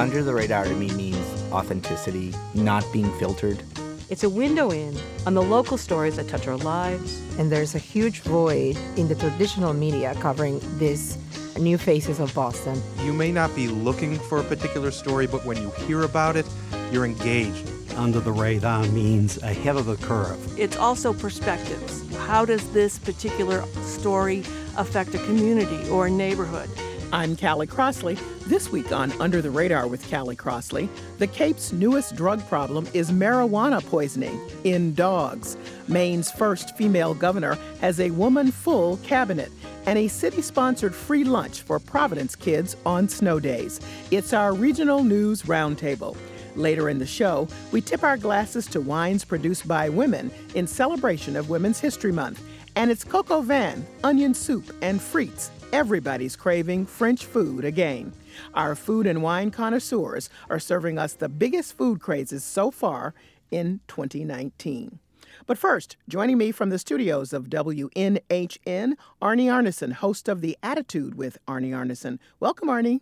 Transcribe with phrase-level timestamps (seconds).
[0.00, 1.18] Under the radar to me means
[1.52, 3.62] authenticity, not being filtered.
[4.08, 7.20] It's a window in on the local stories that touch our lives.
[7.38, 11.18] And there's a huge void in the traditional media covering these
[11.58, 12.82] new faces of Boston.
[13.04, 16.46] You may not be looking for a particular story, but when you hear about it,
[16.90, 17.70] you're engaged.
[17.94, 20.58] Under the radar means ahead of the curve.
[20.58, 22.10] It's also perspectives.
[22.16, 24.44] How does this particular story
[24.78, 26.70] affect a community or a neighborhood?
[27.12, 28.14] I'm Callie Crossley.
[28.46, 33.10] This week on Under the Radar with Callie Crossley, the Cape's newest drug problem is
[33.10, 35.56] marijuana poisoning in dogs.
[35.88, 39.50] Maine's first female governor has a woman full cabinet
[39.86, 43.80] and a city sponsored free lunch for Providence kids on snow days.
[44.12, 46.16] It's our regional news roundtable.
[46.54, 51.34] Later in the show, we tip our glasses to wines produced by women in celebration
[51.34, 52.40] of Women's History Month.
[52.76, 58.12] And it's coq au vin, onion soup, and frites Everybody's craving French food again.
[58.54, 63.14] Our food and wine connoisseurs are serving us the biggest food crazes so far
[63.52, 64.98] in 2019.
[65.46, 71.14] But first, joining me from the studios of WNHN, Arnie Arnesen, host of The Attitude
[71.14, 72.18] with Arnie Arnesen.
[72.40, 73.00] Welcome, Arnie.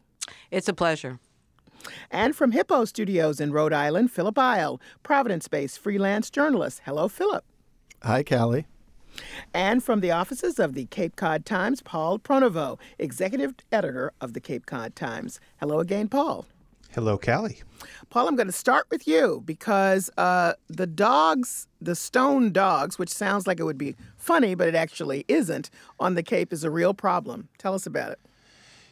[0.50, 1.21] It's a pleasure.
[2.11, 6.83] And from Hippo Studios in Rhode Island, Philip Eil, Providence based freelance journalist.
[6.84, 7.45] Hello, Philip.
[8.03, 8.67] Hi, Callie.
[9.55, 14.41] And from the offices of the Cape Cod Times, Paul Pronovost, executive editor of the
[14.41, 15.41] Cape Cod Times.
[15.59, 16.47] Hello again, Paul.
[16.93, 17.63] Hello, Callie.
[18.09, 23.11] Paul, I'm going to start with you because uh, the dogs, the stone dogs, which
[23.11, 25.69] sounds like it would be funny, but it actually isn't,
[26.01, 27.49] on the Cape is a real problem.
[27.59, 28.21] Tell us about it.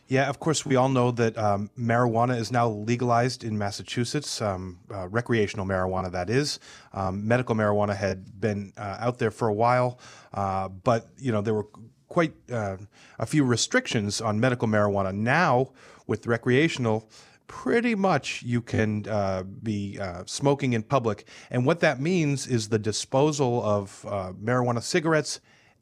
[0.09, 4.79] Yeah, of course, we all know that um, marijuana is now legalized in Massachusetts, um,
[4.95, 6.61] uh, recreational marijuana, that is.
[6.93, 9.99] Um, medical marijuana had been uh, out there for a while,
[10.33, 11.67] uh, but you know there were
[12.09, 12.77] quite uh,
[13.19, 15.13] a few restrictions on medical marijuana.
[15.13, 15.73] Now,
[16.07, 17.11] with recreational,
[17.49, 22.69] pretty much you can uh, be uh, smoking in public, and what that means is
[22.69, 24.07] the disposal of
[24.41, 25.41] marijuana cigarettes,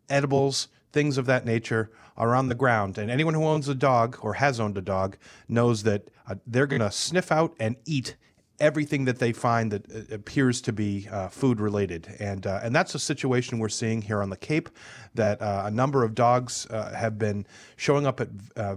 [0.08, 2.96] edibles, things of that nature are on the ground.
[2.96, 5.16] And anyone who owns a dog or has owned a dog
[5.48, 8.14] knows that uh, they're going to sniff out and eat
[8.60, 12.14] everything that they find that uh, appears to be uh, food related.
[12.20, 14.68] And, uh, and that's a situation we're seeing here on the Cape
[15.14, 17.44] that uh, a number of dogs uh, have been
[17.76, 18.28] showing up at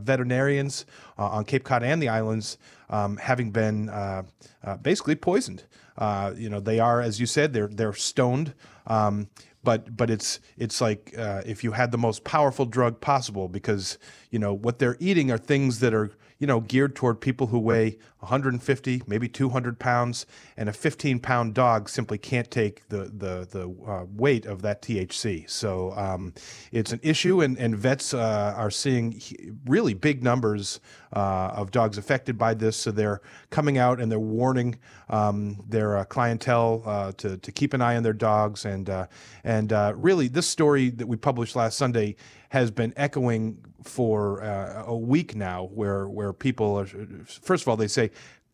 [0.02, 0.88] veterinarians
[1.20, 2.58] on Cape Cod and the islands,
[2.90, 3.92] um, having been
[4.82, 5.64] basically poisoned.
[6.36, 8.56] you know, they are, as you said, they're, they're stoned.
[8.88, 9.30] Um,
[9.64, 13.98] but but it's it's like uh, if you had the most powerful drug possible because
[14.32, 17.60] you know what they're eating are things that are you know geared toward people who
[17.60, 20.26] weigh 150 maybe 200 pounds
[20.56, 24.82] and a 15 pound dog simply can't take the the the uh, weight of that
[24.82, 26.34] THC so um,
[26.72, 29.22] it's an issue and and vets uh, are seeing
[29.66, 30.80] really big numbers
[31.14, 32.76] uh, of dogs affected by this.
[32.76, 34.78] So they're coming out and they're warning
[35.10, 38.66] um, their uh, clientele uh, to to keep an eye on their dogs.
[38.66, 39.08] And and
[39.44, 42.16] and uh, really, this story that we published last Sunday
[42.50, 46.86] has been echoing for uh, a week now, where where people are.
[47.26, 48.12] First of all, they say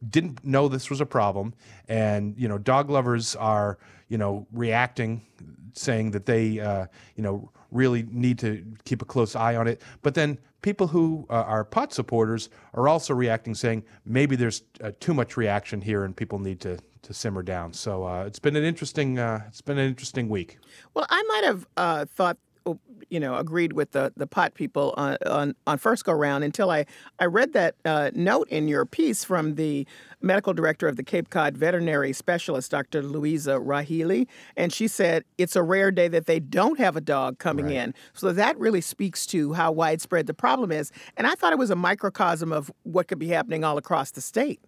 [0.09, 1.53] didn't know this was a problem,
[1.87, 3.77] and you know, dog lovers are
[4.09, 5.25] you know reacting,
[5.73, 9.81] saying that they uh, you know really need to keep a close eye on it.
[10.01, 14.91] But then people who uh, are pot supporters are also reacting, saying maybe there's uh,
[14.99, 17.73] too much reaction here, and people need to to simmer down.
[17.73, 20.57] So uh, it's been an interesting uh, it's been an interesting week.
[20.93, 22.37] Well, I might have uh, thought
[23.09, 26.71] you know agreed with the the pot people on on, on first go round until
[26.71, 26.85] I
[27.19, 29.85] I read that uh, note in your piece from the
[30.21, 33.03] medical director of the Cape Cod veterinary specialist Dr.
[33.03, 37.39] Louisa Rahili and she said it's a rare day that they don't have a dog
[37.39, 37.75] coming right.
[37.75, 41.59] in so that really speaks to how widespread the problem is and I thought it
[41.59, 44.59] was a microcosm of what could be happening all across the state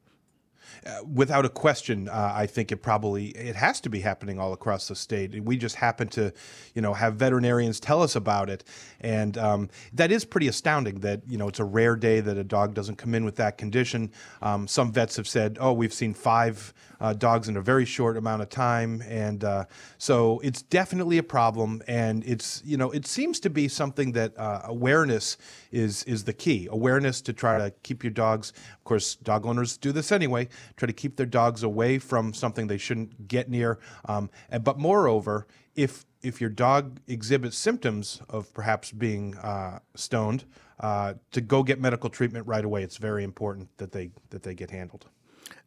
[0.85, 4.53] uh, without a question, uh, I think it probably it has to be happening all
[4.53, 5.43] across the state.
[5.43, 6.31] We just happen to,
[6.73, 8.63] you know, have veterinarians tell us about it,
[9.01, 10.99] and um, that is pretty astounding.
[10.99, 13.57] That you know, it's a rare day that a dog doesn't come in with that
[13.57, 14.11] condition.
[14.41, 18.17] Um, some vets have said, "Oh, we've seen five uh, dogs in a very short
[18.17, 19.65] amount of time," and uh,
[19.97, 21.81] so it's definitely a problem.
[21.87, 25.37] And it's you know, it seems to be something that uh, awareness
[25.71, 26.67] is is the key.
[26.71, 28.53] Awareness to try to keep your dogs.
[28.73, 30.47] Of course, dog owners do this anyway
[30.77, 33.79] try to keep their dogs away from something they shouldn't get near.
[34.05, 40.45] Um, and, but moreover, if if your dog exhibits symptoms of perhaps being uh, stoned,
[40.79, 42.83] uh, to go get medical treatment right away.
[42.83, 45.05] It's very important that they that they get handled.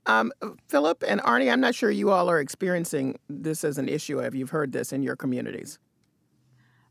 [0.07, 0.33] Um,
[0.69, 4.19] Philip and Arnie, I'm not sure you all are experiencing this as an issue.
[4.19, 5.79] Have you heard this in your communities?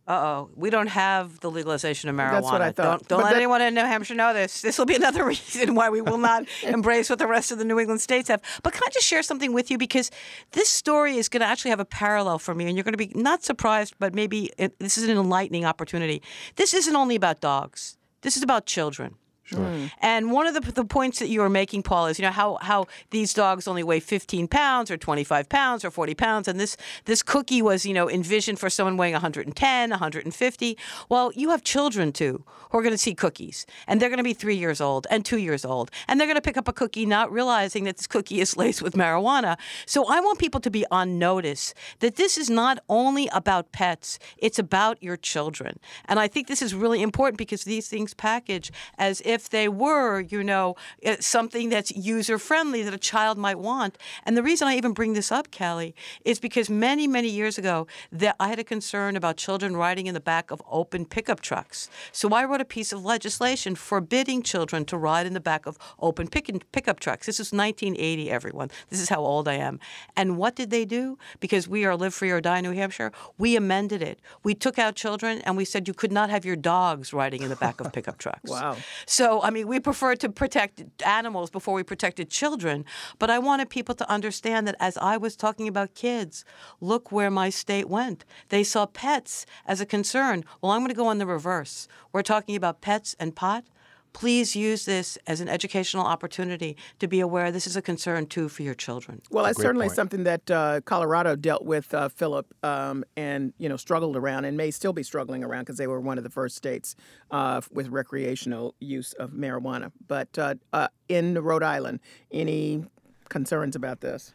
[0.07, 2.31] Uh-oh, we don't have the legalization of marijuana.
[2.31, 2.99] That's what I thought.
[2.99, 4.61] Don't, don't let that- anyone in New Hampshire know this.
[4.67, 7.65] This will be another reason why we will not embrace what the rest of the
[7.65, 8.41] New England states have.
[8.63, 10.09] But can I just share something with you because
[10.51, 12.97] this story is going to actually have a parallel for me, and you're going to
[12.97, 16.21] be not surprised, but maybe it, this is an enlightening opportunity.
[16.55, 17.97] This isn't only about dogs.
[18.21, 19.15] This is about children.
[19.51, 19.91] Mm.
[20.01, 22.57] And one of the, the points that you were making, Paul, is you know how
[22.61, 26.75] how these dogs only weigh 15 pounds or 25 pounds or 40 pounds, and this
[27.05, 30.77] this cookie was you know envisioned for someone weighing 110, 150.
[31.09, 34.23] Well, you have children too who are going to see cookies, and they're going to
[34.23, 36.73] be three years old and two years old, and they're going to pick up a
[36.73, 39.57] cookie not realizing that this cookie is laced with marijuana.
[39.85, 44.19] So I want people to be on notice that this is not only about pets;
[44.37, 48.71] it's about your children, and I think this is really important because these things package
[48.97, 53.59] as if they were, you know, eh, something that's user friendly that a child might
[53.59, 53.97] want.
[54.25, 55.95] And the reason I even bring this up, Kelly,
[56.25, 60.13] is because many, many years ago, that I had a concern about children riding in
[60.13, 61.89] the back of open pickup trucks.
[62.11, 65.77] So I wrote a piece of legislation forbidding children to ride in the back of
[65.99, 67.25] open pick- pickup trucks.
[67.25, 68.69] This is 1980, everyone.
[68.89, 69.79] This is how old I am.
[70.15, 71.17] And what did they do?
[71.39, 74.19] Because we are live free or die in New Hampshire, we amended it.
[74.43, 77.49] We took out children and we said you could not have your dogs riding in
[77.49, 78.49] the back of pickup trucks.
[78.49, 78.77] Wow.
[79.05, 82.85] So, I mean, we prefer to protect animals before we protected children.
[83.19, 86.45] But I wanted people to understand that as I was talking about kids,
[86.81, 88.25] look where my state went.
[88.49, 90.43] They saw pets as a concern.
[90.61, 91.87] Well, I'm going to go on the reverse.
[92.11, 93.65] We're talking about pets and pot.
[94.13, 98.49] Please use this as an educational opportunity to be aware this is a concern too
[98.49, 99.21] for your children.
[99.29, 99.95] Well, that's certainly point.
[99.95, 104.57] something that uh, Colorado dealt with, uh, Philip, um, and you know struggled around, and
[104.57, 106.95] may still be struggling around because they were one of the first states
[107.31, 109.91] uh, with recreational use of marijuana.
[110.07, 111.99] But uh, uh, in Rhode Island,
[112.31, 112.85] any
[113.29, 114.33] concerns about this?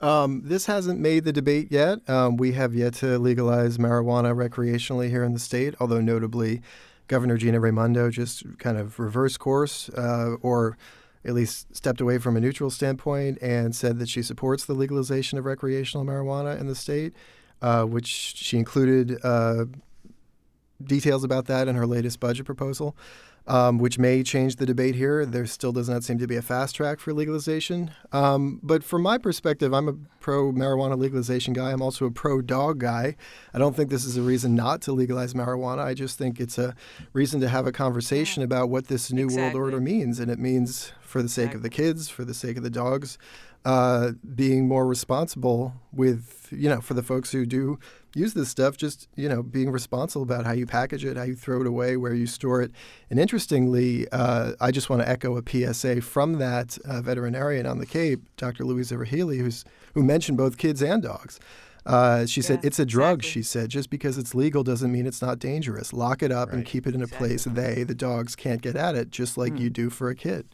[0.00, 2.08] Um, this hasn't made the debate yet.
[2.08, 6.62] Um, we have yet to legalize marijuana recreationally here in the state, although notably,
[7.08, 10.76] Governor Gina Raimondo just kind of reversed course, uh, or
[11.24, 15.38] at least stepped away from a neutral standpoint and said that she supports the legalization
[15.38, 17.12] of recreational marijuana in the state,
[17.60, 19.64] uh, which she included uh,
[20.82, 22.96] details about that in her latest budget proposal,
[23.48, 25.24] um, which may change the debate here.
[25.24, 27.90] There still does not seem to be a fast track for legalization.
[28.12, 31.72] Um, but from my perspective, I'm a pro marijuana legalization guy.
[31.72, 33.16] I'm also a pro dog guy.
[33.54, 35.80] I don't think this is a reason not to legalize marijuana.
[35.80, 36.76] I just think it's a
[37.14, 39.58] reason to have a conversation about what this new Exactly.
[39.58, 40.20] world order means.
[40.20, 43.16] And it means, for the sake of the kids, for the sake of the dogs,
[43.64, 47.78] uh, being more responsible with, you know, for the folks who do
[48.14, 51.34] use this stuff, just, you know, being responsible about how you package it, how you
[51.34, 52.72] throw it away, where you store it.
[53.10, 57.78] And interestingly, uh, I just want to echo a PSA from that uh, veterinarian on
[57.78, 58.64] the Cape, Dr.
[58.64, 59.64] Louisa Rahili, who's,
[59.94, 61.38] who mentioned both kids and dogs.
[61.86, 63.30] Uh, she said, Yeah, it's a drug, exactly.
[63.30, 63.70] she said.
[63.70, 65.92] Just because it's legal doesn't mean it's not dangerous.
[65.92, 68.94] Lock it up and keep it in a place they, the dogs, can't get at
[68.94, 70.46] it, just like you do for a kid.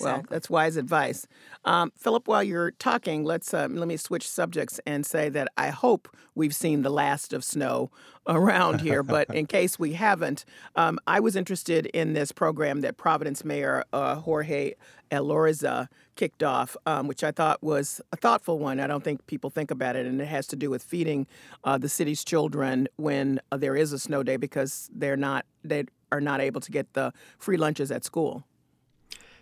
[0.00, 1.26] Well, that's wise advice.
[1.64, 5.70] Um, Philip, while you're talking, let's uh, let me switch subjects and say that I
[5.70, 7.90] hope we've seen the last of snow
[8.26, 9.02] around here.
[9.02, 10.44] but in case we haven't,
[10.76, 14.74] um, I was interested in this program that Providence Mayor uh, Jorge
[15.10, 18.80] Elorza kicked off, um, which I thought was a thoughtful one.
[18.80, 21.26] I don't think people think about it, and it has to do with feeding
[21.64, 25.84] uh, the city's children when uh, there is a snow day because they're not they
[26.10, 28.44] are not able to get the free lunches at school.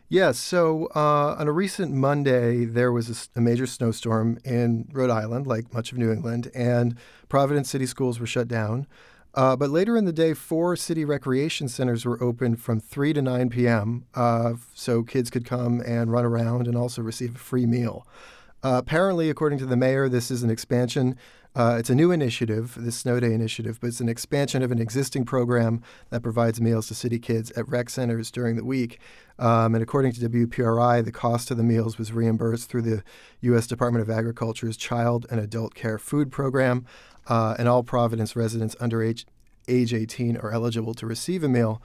[0.08, 0.38] Yes.
[0.38, 5.74] So uh, on a recent Monday, there was a major snowstorm in Rhode Island, like
[5.74, 6.96] much of New England, and
[7.28, 8.86] Providence City schools were shut down.
[9.34, 13.20] Uh, but later in the day, four city recreation centers were open from 3 to
[13.20, 14.06] 9 p.m.
[14.14, 18.06] Uh, so kids could come and run around and also receive a free meal.
[18.62, 21.16] Uh, apparently, according to the mayor, this is an expansion.
[21.56, 24.78] Uh, it's a new initiative, the Snow Day initiative, but it's an expansion of an
[24.78, 29.00] existing program that provides meals to city kids at rec centers during the week.
[29.38, 33.02] Um, and according to WPRI, the cost of the meals was reimbursed through the
[33.40, 33.66] U.S.
[33.66, 36.84] Department of Agriculture's Child and Adult Care Food Program,
[37.26, 39.26] uh, and all Providence residents under age,
[39.66, 41.80] age 18 are eligible to receive a meal.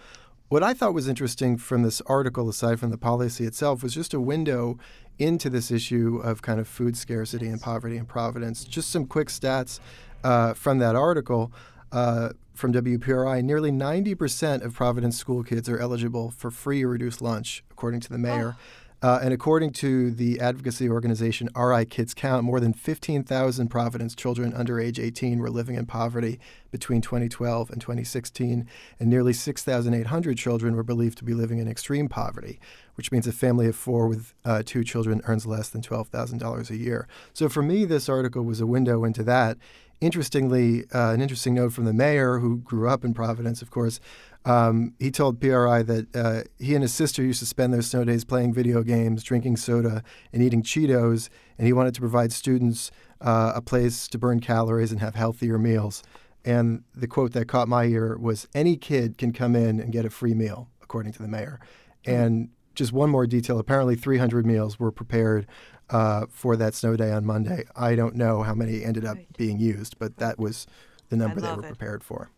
[0.51, 4.13] What I thought was interesting from this article, aside from the policy itself, was just
[4.13, 4.77] a window
[5.17, 8.65] into this issue of kind of food scarcity and poverty in Providence.
[8.65, 9.79] Just some quick stats
[10.25, 11.53] uh, from that article
[11.93, 13.41] uh, from WPRI.
[13.41, 18.09] Nearly 90% of Providence school kids are eligible for free or reduced lunch, according to
[18.09, 18.57] the mayor.
[19.03, 24.53] Uh, and according to the advocacy organization RI Kids Count, more than 15,000 Providence children
[24.53, 26.39] under age 18 were living in poverty
[26.69, 28.67] between 2012 and 2016,
[28.99, 32.59] and nearly 6,800 children were believed to be living in extreme poverty,
[32.93, 36.77] which means a family of four with uh, two children earns less than $12,000 a
[36.77, 37.07] year.
[37.33, 39.57] So for me, this article was a window into that.
[39.99, 43.99] Interestingly, uh, an interesting note from the mayor, who grew up in Providence, of course,
[44.45, 48.03] um, he told PRI that uh, he and his sister used to spend their snow
[48.03, 52.91] days playing video games, drinking soda, and eating Cheetos, and he wanted to provide students
[53.21, 56.01] uh, a place to burn calories and have healthier meals.
[56.43, 60.05] And the quote that caught my ear was Any kid can come in and get
[60.05, 61.59] a free meal, according to the mayor.
[62.03, 65.45] And just one more detail apparently, 300 meals were prepared
[65.91, 67.65] uh, for that snow day on Monday.
[67.75, 69.37] I don't know how many ended up Right.
[69.37, 70.65] being used, but that was
[71.09, 71.67] the number they were it.
[71.67, 72.31] prepared for.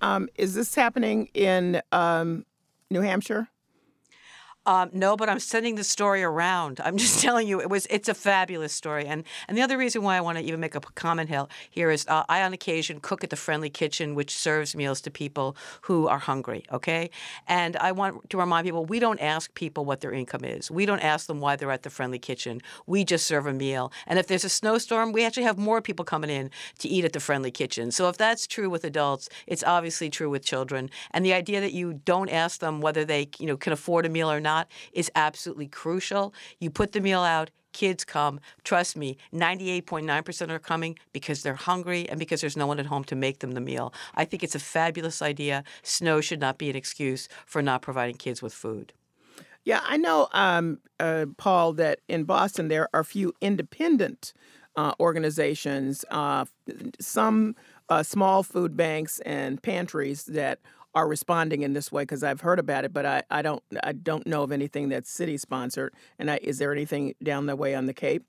[0.00, 2.44] Um, is this happening in um,
[2.90, 3.48] New Hampshire?
[4.66, 6.78] Um, no, but I'm sending the story around.
[6.84, 10.02] I'm just telling you, it was it's a fabulous story, and and the other reason
[10.02, 11.30] why I want to even make a comment
[11.70, 15.10] here is uh, I on occasion cook at the Friendly Kitchen, which serves meals to
[15.10, 16.64] people who are hungry.
[16.70, 17.08] Okay,
[17.46, 20.70] and I want to remind people we don't ask people what their income is.
[20.70, 22.60] We don't ask them why they're at the Friendly Kitchen.
[22.86, 26.04] We just serve a meal, and if there's a snowstorm, we actually have more people
[26.04, 26.50] coming in
[26.80, 27.90] to eat at the Friendly Kitchen.
[27.90, 30.90] So if that's true with adults, it's obviously true with children.
[31.12, 34.10] And the idea that you don't ask them whether they you know can afford a
[34.10, 34.57] meal or not
[34.92, 36.34] is absolutely crucial.
[36.58, 37.50] You put the meal out.
[37.72, 38.40] Kids come.
[38.64, 43.04] Trust me, 98.9% are coming because they're hungry and because there's no one at home
[43.04, 43.92] to make them the meal.
[44.14, 45.64] I think it's a fabulous idea.
[45.82, 48.94] Snow should not be an excuse for not providing kids with food.
[49.64, 54.32] Yeah, I know, um, uh, Paul, that in Boston there are a few independent
[54.76, 56.46] uh, organizations, uh,
[57.00, 57.54] some
[57.88, 60.60] uh, small food banks and pantries that
[60.94, 63.92] are responding in this way because I've heard about it, but I, I don't I
[63.92, 65.94] don't know of anything that's city sponsored.
[66.18, 68.24] And I, is there anything down the way on the Cape?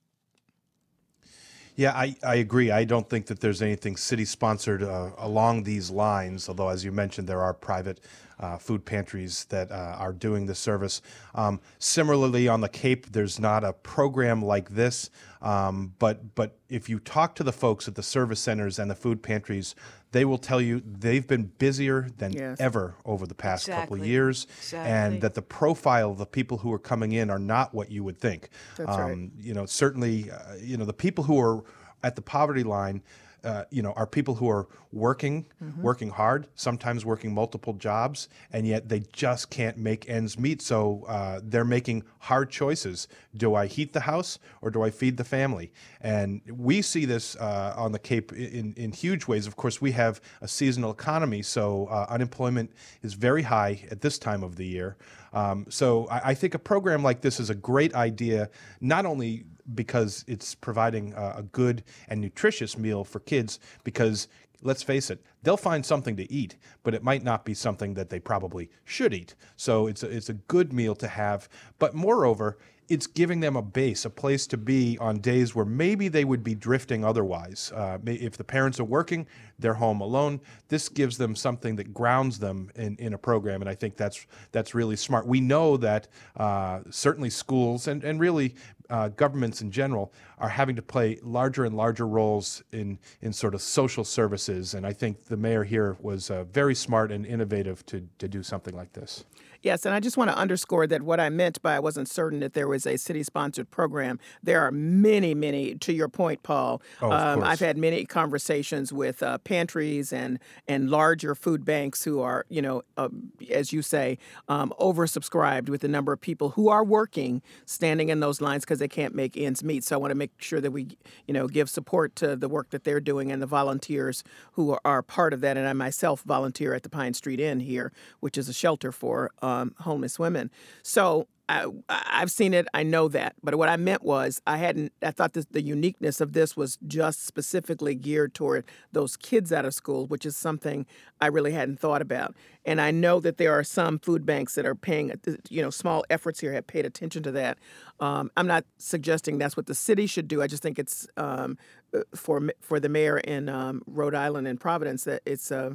[1.80, 2.72] Yeah, I, I agree.
[2.72, 6.92] I don't think that there's anything city sponsored uh, along these lines, although, as you
[6.92, 8.02] mentioned, there are private
[8.38, 11.02] uh, food pantries that uh, are doing the service.
[11.36, 15.10] Um, similarly, on the Cape, there's not a program like this,
[15.42, 18.96] um, but, but if you talk to the folks at the service centers and the
[18.96, 19.74] food pantries,
[20.12, 22.60] they will tell you they've been busier than Yes.
[22.60, 24.92] ever over the past couple of years, Exactly.
[24.92, 28.04] and that the profile of the people who are coming in are not what you
[28.04, 28.50] would think.
[28.78, 29.12] That's right.
[29.14, 31.64] Um, you know, certainly, uh, you know, the people who are
[32.04, 33.02] at the poverty line,
[33.44, 35.82] uh, you know, are people who are working, Mm-hmm.
[35.82, 40.62] working hard, sometimes working multiple jobs, and yet they just can't make ends meet.
[40.62, 43.08] So uh, they're making hard choices.
[43.36, 45.72] Do I heat the house or do I feed the family?
[46.02, 49.46] And we see this uh, on the Cape in, in huge ways.
[49.48, 52.72] Of course, we have a seasonal economy, so uh, unemployment
[53.04, 54.96] is very high at this time of the year.
[55.34, 58.50] Um, so I, I think a program like this is a great idea,
[58.82, 59.46] not only
[59.76, 64.28] because it's providing uh, a good and nutritious meal for kids, because
[64.62, 68.10] let's face it, they'll find something to eat, but it might not be something that
[68.10, 69.36] they probably should eat.
[69.56, 71.48] So it's a, it's a good meal to have.
[71.78, 72.58] But moreover,
[72.90, 76.44] it's giving them a base, a place to be on days where maybe they would
[76.44, 77.72] be drifting otherwise.
[77.74, 79.28] Uh, if the parents are working,
[79.60, 80.42] they're home alone.
[80.70, 84.26] This gives them something that grounds them in, in a program, and I think that's
[84.52, 85.28] that's really smart.
[85.28, 88.56] We know that uh, certainly schools and and really
[88.90, 93.54] uh, governments in general are having to play larger and larger roles in in sort
[93.54, 97.86] of social services, and I think the mayor here was uh, very smart and innovative
[97.88, 99.26] to to do something like this.
[99.62, 102.40] Yes, and I just want to underscore that what I meant by I wasn't certain
[102.40, 104.20] that there was a city sponsored program.
[104.42, 106.82] There are many, many, to your point, Paul.
[107.02, 107.44] Oh, um.
[107.44, 112.62] I've had many conversations with uh, pantries and, and larger food banks who are, you
[112.62, 113.10] know, uh,
[113.52, 118.22] as you say, um, oversubscribed with the number of people who are working standing in
[118.22, 119.84] those lines because they can't make ends meet.
[119.84, 120.98] So I want to make sure that we,
[121.28, 124.24] you know, give support to the work that they're doing and the volunteers
[124.54, 125.58] who are, are part of that.
[125.58, 129.32] And I myself volunteer at the Pine Street Inn here, which is a shelter for
[129.42, 129.49] um,
[129.80, 130.50] homeless women.
[130.84, 132.68] So I, I've seen it.
[132.76, 133.34] I know that.
[133.42, 134.94] But what I meant was I hadn't.
[135.02, 139.66] I thought that the uniqueness of this was just specifically geared toward those kids out
[139.66, 140.86] of school, which is something
[141.20, 142.36] I really hadn't thought about.
[142.66, 145.12] And I know that there are some food banks that are paying,
[145.50, 147.58] you know, small efforts here have paid attention to that.
[148.00, 150.44] Um, I'm not suggesting that's what the city should do.
[150.44, 151.58] I just think it's um,
[151.96, 155.72] uh, for for the mayor in um, Rhode Island and Providence that it's uh,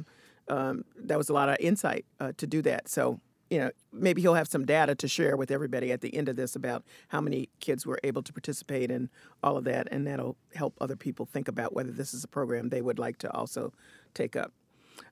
[0.47, 2.87] um, that was a lot of insight uh, to do that.
[2.87, 6.29] So you know, maybe he'll have some data to share with everybody at the end
[6.29, 9.09] of this about how many kids were able to participate in
[9.43, 12.69] all of that, and that'll help other people think about whether this is a program
[12.69, 13.73] they would like to also
[14.13, 14.51] take up.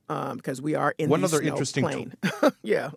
[0.10, 2.14] Um, because we are in One the other snow interesting plain.
[2.64, 2.92] yeah.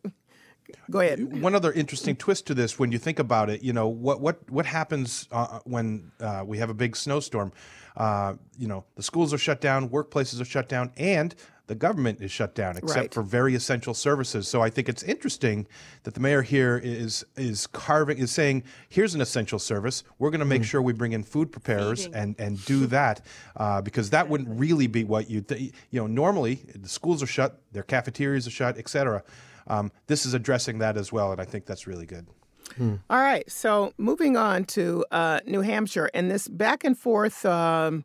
[0.90, 1.40] Go ahead.
[1.40, 4.50] One other interesting twist to this, when you think about it, you know what what
[4.50, 7.52] what happens uh, when uh, we have a big snowstorm?
[7.96, 11.34] Uh, you know, the schools are shut down, workplaces are shut down, and
[11.68, 13.14] the government is shut down except Right.
[13.14, 14.46] for very essential services.
[14.48, 15.66] So I think it's interesting
[16.04, 20.04] that the mayor here is is carving is saying, here's an essential service.
[20.18, 22.14] We're going to make sure we bring in food preparers Feeding.
[22.20, 23.20] and and do that
[23.56, 27.26] uh, because that wouldn't really be what you th- you know normally the schools are
[27.26, 29.22] shut, their cafeterias are shut, etc.
[29.66, 32.26] Um, this is addressing that as well, and I think that's really good.
[32.80, 33.48] All right.
[33.50, 38.04] So moving on to uh, New Hampshire and this back and forth um,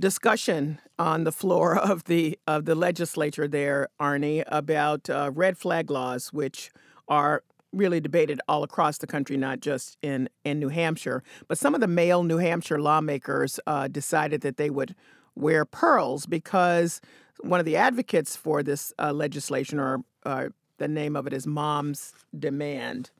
[0.00, 5.90] discussion on the floor of the of the legislature there, Arnie, about uh, red flag
[5.90, 6.70] laws, which
[7.08, 11.22] are really debated all across the country, not just in in New Hampshire.
[11.46, 14.94] But some of the male New Hampshire lawmakers uh, decided that they would
[15.34, 17.00] wear pearls because
[17.40, 21.46] one of the advocates for this uh, legislation, or uh, the name of it is
[21.46, 23.10] Mom's Demand.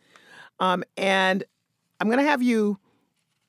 [0.61, 1.45] Um, and
[2.01, 2.79] I'm going to have you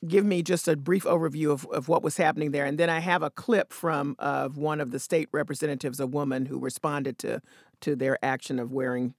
[0.07, 2.65] give me just a brief overview of, of what was happening there.
[2.65, 6.45] And then I have a clip from of one of the state representatives, a woman
[6.45, 7.41] who responded to,
[7.81, 9.13] to their action of wearing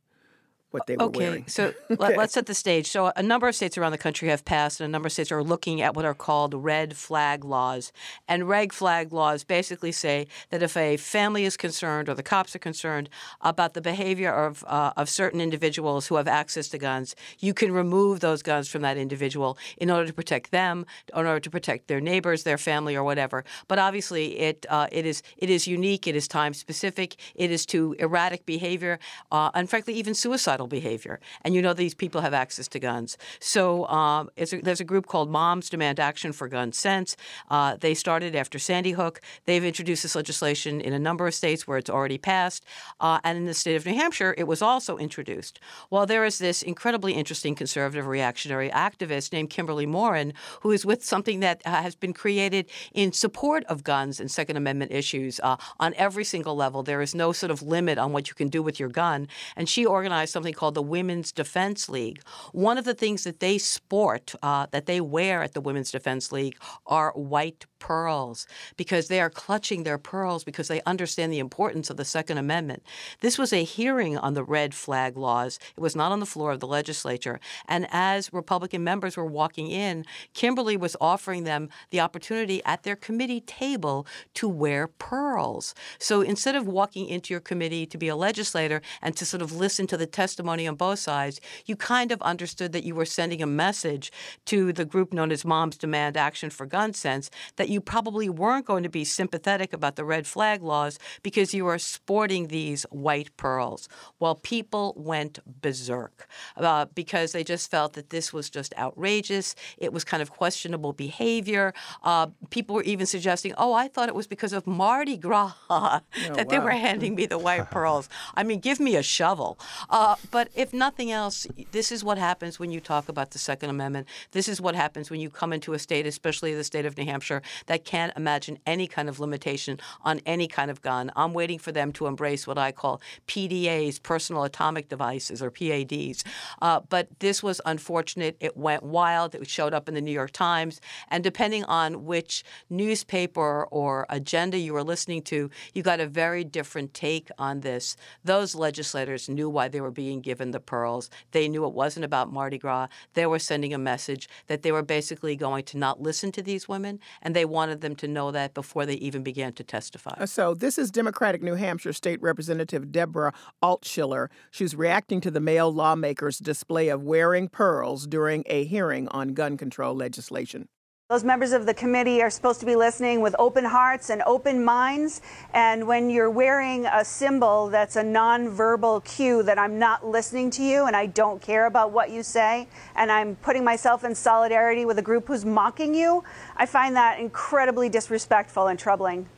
[0.71, 1.45] what they were Okay, wearing.
[1.47, 2.87] so let, us set the stage.
[2.89, 5.33] So, a number of states around the country have passed, and a number of states
[5.33, 7.93] are looking at what are called red flag laws.
[8.29, 12.55] And red flag laws basically say that if a family is concerned or the cops
[12.55, 13.09] are concerned
[13.41, 17.73] about the behavior of, uh, of certain individuals who have access to guns, you can
[17.73, 21.89] remove those guns from that individual in order to protect them, in order to protect
[21.89, 23.45] their neighbors, their family, or whatever.
[23.69, 26.07] But obviously, it uh, it is it is unique.
[26.07, 27.17] It is time specific.
[27.35, 28.99] It is to erratic behavior,
[29.33, 31.21] uh, and frankly, even suicidal behavior.
[31.43, 33.19] And you know these people have access to guns.
[33.39, 37.17] So um, a, there's a group called Moms Demand Action for Gun Sense.
[37.49, 39.21] Uh, they started after Sandy Hook.
[39.47, 42.65] They've introduced this legislation in a number of states where it's already passed,
[43.01, 45.61] uh, and in the state of New Hampshire, it was also introduced.
[45.91, 51.05] Well, there is this incredibly interesting conservative reactionary activist named Kimberly Morin who is with
[51.05, 55.57] something that uh, has been created in support of guns and Second Amendment issues uh,
[55.79, 56.83] on every single level.
[56.83, 59.29] There is no sort of limit on what you can do with your gun.
[59.57, 62.23] And she organized something called the Women's Defense League.
[62.53, 66.33] One of the things that they sport, uh, that they wear at the Women's Defense
[66.33, 68.47] League, are white pearls
[68.77, 72.85] because they are clutching their pearls because they understand the importance of the Second Amendment.
[73.21, 75.59] This was a hearing on the red flag laws.
[75.77, 77.41] It was not on the floor of the legislature.
[77.67, 82.97] And as Republican members were walking in, Kimberly was offering them the opportunity at their
[82.97, 85.75] committee table to wear pearls.
[85.99, 89.53] So instead of walking into your committee to be a legislator and to sort of
[89.53, 93.43] listen to the testimony on both sides, you kind of understood that you were sending
[93.43, 94.13] a message
[94.45, 98.67] to the group known as Moms Demand Action for Gun Sense that you probably weren't
[98.67, 103.37] going to be sympathetic about the red flag laws because you are sporting these white
[103.37, 103.89] pearls.
[104.19, 109.55] Well, people went berserk uh, because they just felt that this was just outrageous.
[109.79, 111.73] It was kind of questionable behavior.
[112.03, 116.49] Uh, people were even suggesting, oh, I thought it was because of Mardi Gras that
[116.49, 118.09] they were handing me the white pearls.
[118.35, 119.59] I mean, give me a shovel.
[119.89, 123.71] Uh, but if nothing else, this is what happens when you talk about the Second
[123.71, 124.09] Amendment.
[124.33, 127.05] This is what happens when you come into a state, especially the state of New
[127.05, 131.11] Hampshire, that can't imagine any kind of limitation on any kind of gun.
[131.17, 136.25] I'm waiting for them to embrace what I call PDAs, personal atomic devices, or PADs.
[136.61, 138.37] Uh, but this was unfortunate.
[138.41, 139.35] It went wild.
[139.35, 140.81] It showed up in the New York Times.
[141.09, 146.45] And depending on which newspaper or agenda you were listening to, you got a very
[146.45, 147.97] different take on this.
[148.25, 151.11] Those legislators knew why they were being given the pearls.
[151.33, 152.89] They knew it wasn't about Mardi Gras.
[153.15, 156.69] They were sending a message that they were basically going to not listen to these
[156.69, 160.15] women, and they wanted them to know that before they even began to testify.
[160.19, 163.33] Uh, So this is Democratic New Hampshire State Representative Debra
[163.63, 164.29] Altschiller.
[164.51, 169.57] She's reacting to the male lawmakers' display of wearing pearls during a hearing on gun
[169.57, 170.69] control legislation.
[171.11, 174.65] Those members of the committee are supposed to be listening with open hearts and open
[174.65, 175.23] minds.
[175.53, 180.63] And when you're wearing a symbol that's a nonverbal cue that I'm not listening to
[180.63, 184.85] you and I don't care about what you say, and I'm putting myself in solidarity
[184.85, 186.23] with a group who's mocking you,
[186.57, 189.29] I find that incredibly disrespectful and troubling.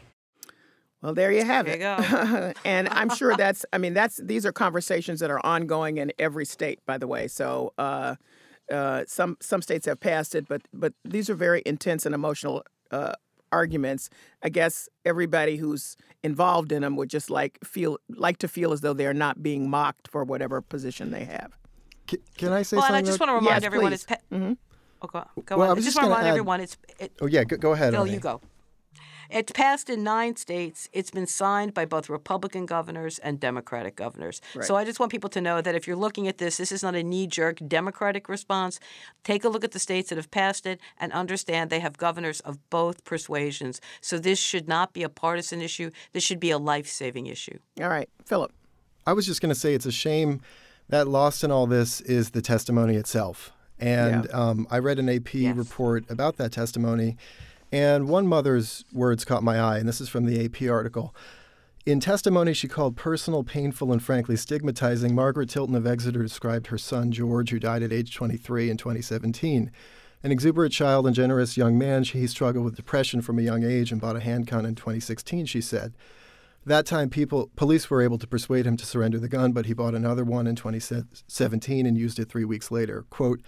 [1.01, 1.81] Well, there you have There it.
[1.81, 2.53] you go.
[2.67, 6.45] and I'm sure that's, I mean, that's these are conversations that are ongoing in every
[6.45, 7.29] state, by the way.
[7.29, 8.17] So uh,
[8.71, 12.63] uh, some some states have passed it, but but these are very intense and emotional
[12.91, 13.13] uh,
[13.51, 14.09] arguments.
[14.43, 18.81] I guess everybody who's involved in them would just like feel like to feel as
[18.81, 21.57] though they're not being mocked for whatever position they have.
[22.07, 23.05] Can, can I say well, and something?
[23.05, 23.27] I just though?
[23.27, 23.95] want to remind Yes, everyone please.
[23.95, 24.05] it's.
[24.05, 24.57] Pe-
[25.03, 25.77] oh, go, go Well, I on.
[25.77, 26.77] just just want to gonna remind add- everyone it's.
[26.99, 27.93] It, Oh yeah, go, go ahead.
[27.93, 28.13] Bill, Arnie.
[28.13, 28.41] you go.
[29.33, 30.89] It's passed in nine states.
[30.93, 34.41] It's been signed by both Republican governors and Democratic governors.
[34.55, 34.65] Right.
[34.65, 36.83] So I just want people to know that if you're looking at this, this is
[36.83, 38.79] not a knee jerk Democratic response.
[39.25, 42.41] Take a look at the states that have passed it and understand they have governors
[42.41, 43.81] of both persuasions.
[44.03, 45.91] So this should not be a partisan issue.
[46.13, 47.59] This should be a life saving issue.
[47.81, 48.53] All right, Philip.
[49.07, 50.43] I was just going to say it's a shame
[50.89, 53.53] that lost in all this is the testimony itself.
[53.79, 54.31] And Yeah.
[54.31, 55.57] um, I read an AP Yes.
[55.57, 57.17] report about that testimony,
[57.73, 61.15] and one mother's words caught my eye, and this is from the AP article.
[61.85, 66.79] In testimony she called personal, painful, and frankly stigmatizing, Margaret Tilton of Exeter described her
[66.79, 69.73] son, George, who died at age 23 in 2017.
[70.23, 73.91] An exuberant child and generous young man, he struggled with depression from a young age
[73.91, 75.95] and bought a handgun in 2016, she said.
[76.65, 79.73] That time, people, police were able to persuade him to surrender the gun, but he
[79.73, 83.05] bought another one in 2017 and used it three weeks later.
[83.11, 83.41] Quote,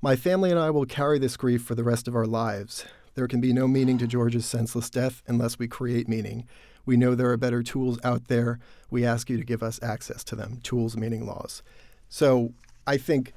[0.00, 2.86] My family and I will carry this grief for the rest of our lives.
[3.14, 6.46] There can be no meaning to George's senseless death unless we create meaning.
[6.86, 8.58] We know there are better tools out there.
[8.90, 10.60] We ask you to give us access to them.
[10.62, 11.62] Tools meaning laws.
[12.08, 12.52] So
[12.86, 13.32] I think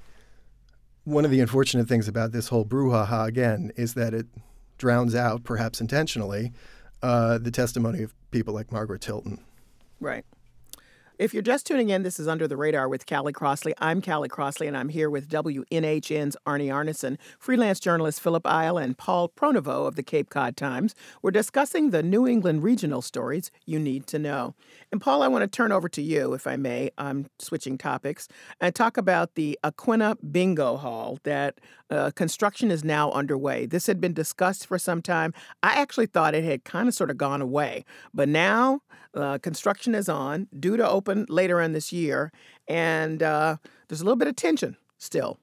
[1.04, 4.28] one of the unfortunate things about this whole brouhaha again is that it
[4.78, 6.52] drowns out, perhaps intentionally,
[7.02, 9.44] uh, the testimony of people like Margaret Tilton.
[10.00, 10.26] Right.
[11.20, 13.74] If you're just tuning in, this is Under the Radar with Callie Crossley.
[13.80, 18.96] I'm Callie Crossley, and I'm here with WNHN's Arnie Arnesen, freelance journalist Philip Eil, and
[18.96, 20.94] Paul Pronovost of the Cape Cod Times.
[21.24, 24.54] We're discussing the New England regional stories you need to know.
[24.92, 26.92] And Paul, I want to turn over to you, if I may.
[26.98, 28.30] I'm switching topics
[28.62, 33.66] and talk about the Aquinnah Bingo Hall that uh, construction is now underway.
[33.66, 35.34] This had been discussed for some time.
[35.62, 38.82] I actually thought it had kind of sort of gone away, but now
[39.14, 42.32] uh, construction is on, due to open later in this year,
[42.68, 45.38] and uh, there's a little bit of tension still.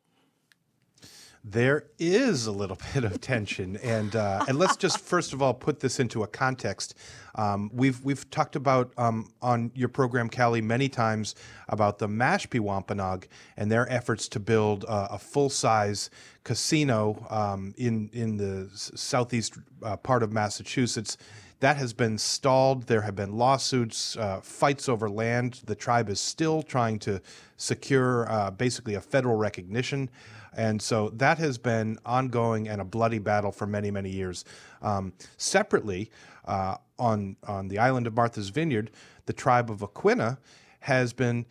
[1.47, 5.53] There is a little bit of tension, and uh, and let's just first of all
[5.53, 6.95] put this into a context.
[7.35, 11.35] Um, we've we've talked about um, on your program, Callie, many times
[11.69, 13.29] about the Mashpee Wampanoag
[13.59, 16.09] and their efforts to build uh, a full size
[16.45, 21.19] casino um, in in the southeast uh, part of Massachusetts.
[21.61, 22.89] That has been stalled.
[22.89, 25.61] There have been lawsuits, uh, fights over land.
[25.67, 27.21] The tribe is still trying to
[27.57, 30.11] secure uh, basically a federal recognition.
[30.57, 34.45] And so that has been ongoing and a bloody battle for many, many years.
[34.83, 36.11] Um, separately,
[36.45, 38.91] uh, on, on the island of Martha's Vineyard,
[39.27, 40.39] the tribe of Aquinnah
[40.81, 41.47] has been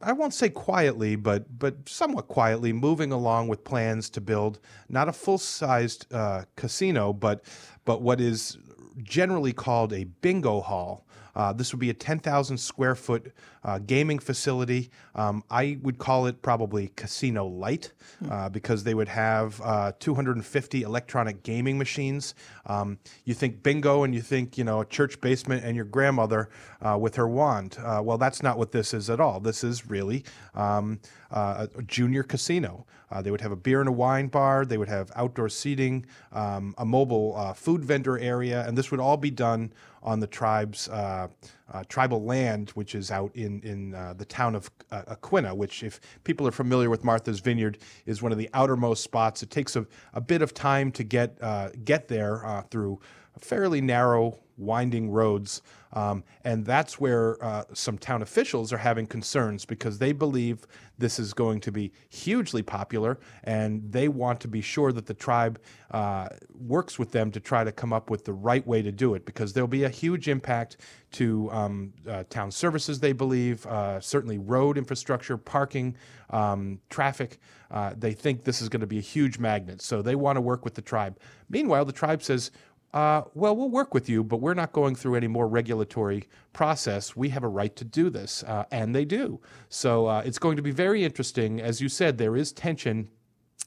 [0.00, 5.08] I won't say quietly, but but somewhat quietly, moving along with plans to build not
[5.08, 7.44] a full-sized uh, casino, but
[7.84, 8.58] but what is
[9.02, 11.05] generally called a bingo hall.
[11.36, 14.90] Uh, this would be a 10,000 square foot uh, gaming facility.
[15.14, 17.92] Um, I would call it probably casino light
[18.30, 22.34] uh, because they would have uh, 250 electronic gaming machines.
[22.64, 26.48] Um, you think bingo and you think, you know, a church basement and your grandmother
[26.80, 27.76] uh, with her wand.
[27.78, 29.38] Uh, well, that's not what this is at all.
[29.40, 32.86] This is really um, uh, a junior casino.
[33.10, 34.64] Uh, they would have a beer and a wine bar.
[34.64, 39.00] They would have outdoor seating, um, a mobile uh, food vendor area, and this would
[39.00, 39.72] all be done
[40.06, 41.28] on the tribe's uh,
[41.72, 45.54] uh, tribal land, which is out in in uh, the town of uh, Aquinnah.
[45.54, 49.42] Which, if people are familiar with Martha's Vineyard, is one of the outermost spots.
[49.42, 53.00] It takes a, a bit of time to get uh, get there uh, through
[53.38, 55.62] fairly narrow, winding roads.
[55.92, 60.66] Um, and that's where uh, some town officials are having concerns because they believe
[60.98, 65.14] this is going to be hugely popular and they want to be sure that the
[65.14, 65.58] tribe
[65.90, 69.14] uh, works with them to try to come up with the right way to do
[69.14, 70.78] it because there'll be a huge impact
[71.12, 75.96] to um, uh, town services, they believe, uh, certainly road infrastructure, parking,
[76.30, 77.38] um, traffic.
[77.70, 79.80] Uh, they think this is going to be a huge magnet.
[79.80, 81.18] So they want to work with the tribe.
[81.48, 82.50] Meanwhile, the tribe says,
[82.94, 87.14] uh, well, we'll work with you, but we're not going through any more regulatory process.
[87.14, 89.40] We have a right to do this, uh, and they do.
[89.68, 91.60] So uh, it's going to be very interesting.
[91.60, 93.08] As you said, there is tension,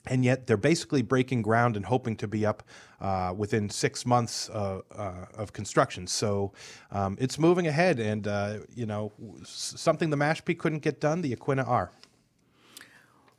[0.08, 2.64] and yet they're basically breaking ground and hoping to be up
[3.02, 6.08] uh, within six months uh, uh, of construction.
[6.08, 6.54] So
[6.92, 8.26] um, it's moving ahead, and
[8.74, 9.12] you know
[9.44, 11.92] something the Mashpee couldn't get done, the Aquinnah are.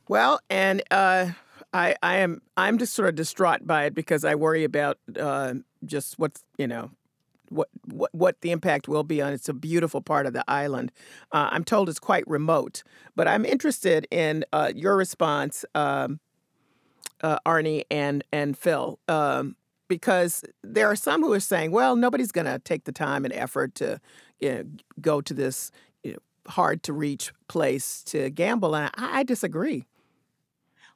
[0.07, 0.83] Well, and
[1.73, 5.55] I, I am I'm just sort of distraught by it because I worry about uh,
[5.85, 6.91] just what's you know
[7.49, 9.33] what, what what the impact will be on.
[9.33, 10.91] It's a beautiful part of the island.
[11.31, 12.83] Uh, I'm told it's quite remote,
[13.15, 16.19] but I'm interested in uh, your response, um,
[17.21, 18.99] uh, Arnie and and Phil.
[19.07, 19.55] Um,
[19.87, 23.33] because there are some who are saying, well, nobody's going to take the time and
[23.33, 23.99] effort to
[24.39, 24.63] you know,
[25.01, 25.69] go to this
[26.01, 28.73] you know, hard to reach place to gamble.
[28.73, 29.85] And I, I disagree.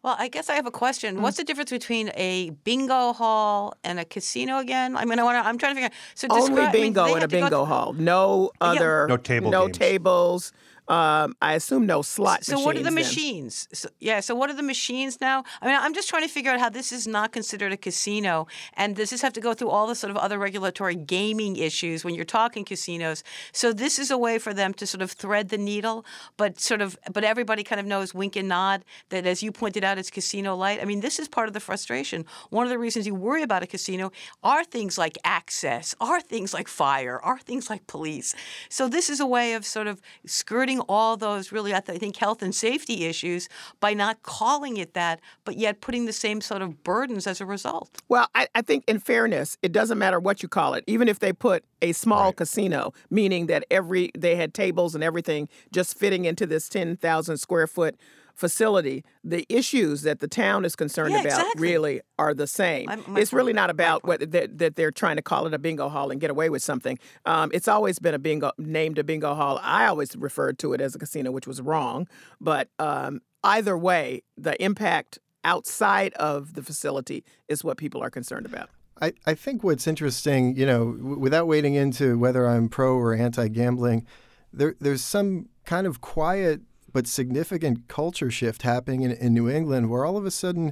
[0.05, 1.17] Well, I guess I have a question.
[1.17, 1.21] Mm.
[1.21, 4.95] What's the difference between a bingo hall and a casino again?
[4.95, 5.93] I mean, I want to, I'm trying to figure out.
[6.13, 7.93] So Only describe- I mean, bingo they in a have to bingo hall.
[7.93, 9.07] No oh, other.
[9.09, 9.77] No table No games.
[9.79, 10.53] tables.
[10.87, 12.65] Um, I assume no slot So machines.
[12.65, 12.93] what are the then.
[12.93, 13.67] machines?
[13.73, 14.19] So, yeah.
[14.19, 15.43] So what are the machines now?
[15.61, 18.47] I mean, I'm just trying to figure out how this is not considered a casino,
[18.75, 22.03] and does this have to go through all the sort of other regulatory gaming issues
[22.05, 23.23] when you're talking casinos?
[23.51, 26.05] So this is a way for them to sort of thread the needle,
[26.37, 29.83] but sort of, but everybody kind of knows, wink and nod, that as you pointed
[29.83, 30.81] out, it's casino light.
[30.81, 32.25] I mean, this is part of the frustration.
[32.49, 34.11] One of the reasons you worry about a casino
[34.43, 38.35] are things like access, are things like fire, are things like police.
[38.69, 42.41] So this is a way of sort of skirting all those really, I think, health
[42.41, 46.83] and safety issues by not calling it that, but yet putting the same sort of
[46.83, 48.01] burdens as a result.
[48.09, 50.83] Well, I, I think in fairness, it doesn't matter what you call it.
[50.87, 55.49] Even if they put a small casino, meaning that every they had tables and everything
[55.71, 57.95] just fitting into this ten thousand square foot
[58.35, 61.61] facility, the issues that the town is concerned Yeah, about exactly.
[61.61, 62.89] really are the same.
[62.89, 64.09] I'm- it's really not about point.
[64.09, 66.61] whether that, that they're trying to call it a bingo hall and get away with
[66.61, 66.99] something.
[67.25, 69.59] Um, it's always been a bingo named a bingo hall.
[69.63, 72.07] I always referred to it as a casino, which was wrong.
[72.41, 78.45] But um, either way, the impact outside of the facility is what people are concerned
[78.45, 78.69] about.
[79.01, 83.13] I, I think what's interesting, you know, w- without wading into whether I'm pro or
[83.13, 84.05] anti gambling,
[84.53, 86.61] there, there's some kind of quiet
[86.95, 90.71] but significant culture shift happening in, in New England where all of a sudden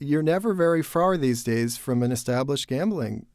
[0.00, 3.26] you're never very far these days from an established gambling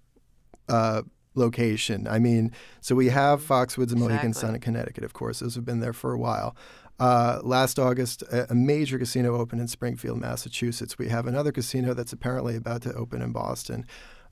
[0.67, 1.03] uh,
[1.35, 2.05] location.
[2.05, 4.33] I mean, so we have Foxwoods and Mohegan Exactly.
[4.33, 5.39] Sun in Connecticut, of course.
[5.39, 6.53] Those have been there for a while.
[6.99, 10.97] Uh, last August, a, a major casino opened in Springfield, Massachusetts.
[10.97, 13.85] We have another casino that's apparently about to open in Boston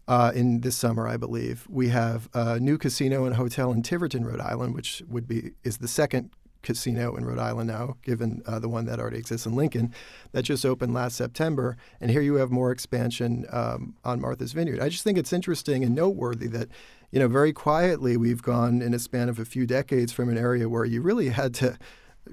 [0.09, 1.65] uh, in this summer, I believe.
[1.69, 5.77] We have a new casino and hotel in Tiverton, Rhode Island, which would be is
[5.77, 6.31] the second
[6.63, 9.93] casino in Rhode Island now, given uh, the one that already exists in Lincoln,
[10.31, 11.77] that just opened last September.
[12.01, 14.79] And here you have more expansion um, on Martha's Vineyard.
[14.79, 16.69] I just think it's interesting and noteworthy that,
[17.11, 20.37] you know, very quietly we've gone in a span of a few decades from an
[20.37, 21.77] area where you really had to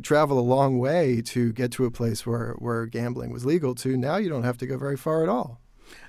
[0.02, 3.96] travel a long way to get to a place where, where gambling was legal to
[3.96, 5.60] now you don't have to go very far at all.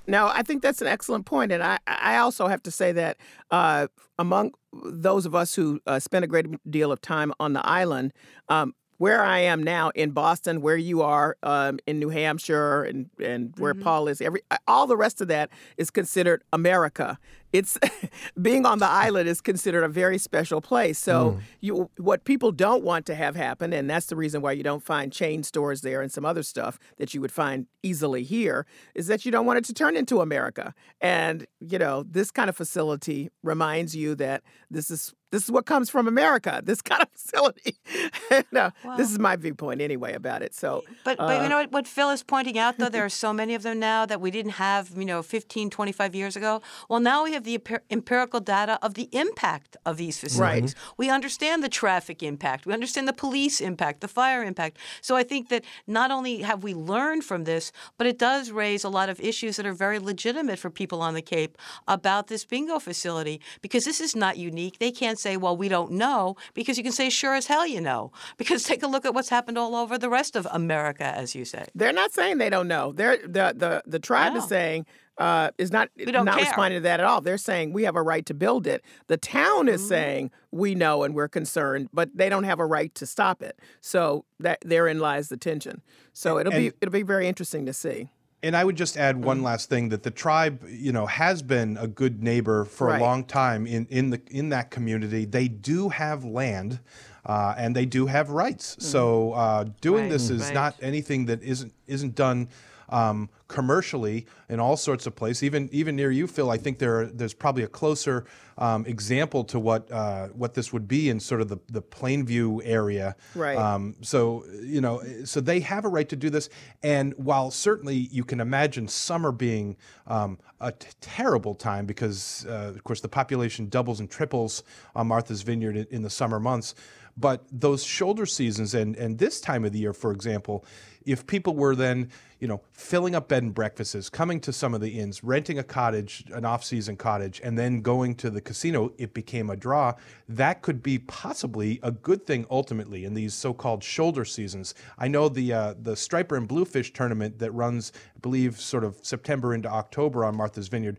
[0.06, 3.16] No, I think that's an excellent point, and I, I also have to say that
[3.50, 3.86] uh,
[4.18, 8.12] among those of us who uh, spend a great deal of time on the island,
[8.48, 13.10] um, where I am now in Boston, where you are um, in New Hampshire, and
[13.18, 17.18] and where Paul is, every all the rest of that is considered America.
[17.52, 17.78] It's
[18.40, 20.98] being on the island is considered a very special place.
[20.98, 24.62] So you, what people don't want to have happen, and that's the reason why you
[24.62, 28.66] don't find chain stores there and some other stuff that you would find easily here,
[28.94, 30.74] is that you don't want it to turn into America.
[31.00, 35.66] And you know, this kind of facility reminds you that this is this is what
[35.66, 36.62] comes from America.
[36.72, 37.76] This kind of facility.
[38.52, 40.54] no, this is my viewpoint anyway about it.
[40.54, 43.10] So, But, but uh, you know what, what Phil is pointing out, though, there are
[43.10, 46.62] so many of them now that we didn't have, you know, 15, 25 years ago.
[46.88, 50.74] Well, now we have the empirical data of the impact of these facilities.
[50.74, 50.94] Right.
[50.96, 52.66] We understand the traffic impact.
[52.66, 54.78] We understand the police impact, the fire impact.
[55.00, 58.84] So I think that not only have we learned from this, but it does raise
[58.84, 61.56] a lot of issues that are very legitimate for people on the Cape
[61.88, 64.78] about this bingo facility because this is not unique.
[64.78, 67.80] They can't say, well, we don't know, because you can say, sure as hell you
[67.80, 68.12] know.
[68.42, 71.44] Because take a look at what's happened all over the rest of America, as you
[71.44, 71.64] say.
[71.74, 72.92] They're not saying they don't know.
[72.92, 74.38] They're the the the tribe No.
[74.40, 74.84] is saying
[75.18, 76.36] uh, is not don't care.
[76.36, 77.20] responding to that at all.
[77.20, 78.82] They're saying we have a right to build it.
[79.08, 79.74] The town Mm-hmm.
[79.74, 83.42] is saying we know and we're concerned, but they don't have a right to stop
[83.42, 83.58] it.
[83.80, 85.82] So that therein lies the tension.
[86.12, 88.08] So it'll be it'll be very interesting to see.
[88.44, 91.76] And I would just add one last thing that the tribe, you know, has been
[91.76, 93.00] a good neighbor for Right.
[93.00, 95.24] a long time in, in the in that community.
[95.26, 96.80] They do have land,
[97.24, 98.76] uh, and they do have rights.
[98.80, 100.54] So uh, doing Right, this is right.
[100.54, 102.48] not anything that isn't isn't done
[102.92, 105.42] um, commercially in all sorts of places.
[105.42, 108.26] Even even near you, Phil, I think there there's probably a closer
[108.58, 112.60] um, example to what uh, what this would be in sort of the the Plainville
[112.64, 113.16] area.
[113.34, 113.56] Right.
[113.56, 116.50] Um, so you know, so they have a right to do this.
[116.82, 119.76] And while certainly you can imagine summer being
[120.06, 124.62] um, a t- terrible time because, uh, of course, the population doubles and triples
[124.94, 126.74] on Martha's Vineyard in, in the summer months.
[127.16, 130.64] But those shoulder seasons and and this time of the year, for example,
[131.06, 132.10] if people were then
[132.40, 135.62] you know filling up bed and breakfasts, coming to some of the inns, renting a
[135.62, 139.94] cottage, an off-season cottage, and then going to the casino, it became a draw.
[140.28, 144.74] That could be possibly a good thing ultimately in these so-called shoulder seasons.
[144.98, 148.98] I know the uh, the striper and bluefish tournament that runs, I believe, sort of
[149.02, 150.98] September into October on Martha's Vineyard,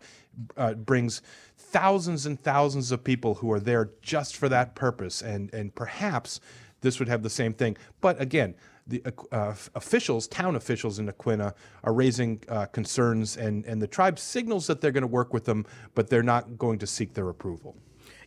[0.57, 1.21] uh, brings
[1.57, 6.39] thousands and thousands of people who are there just for that purpose, and and perhaps
[6.81, 7.77] this would have the same thing.
[8.01, 8.55] But again,
[8.87, 14.19] the uh, officials, town officials in Aquinnah, are raising uh, concerns, and, and the tribe
[14.19, 15.65] signals that they're going to work with them,
[15.95, 17.75] but they're not going to seek their approval.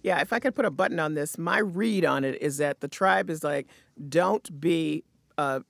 [0.02, 2.80] Yeah, if I could put a button on this, my read on it is that
[2.80, 3.66] the tribe is like,
[4.08, 5.04] don't be
[5.36, 5.60] uh,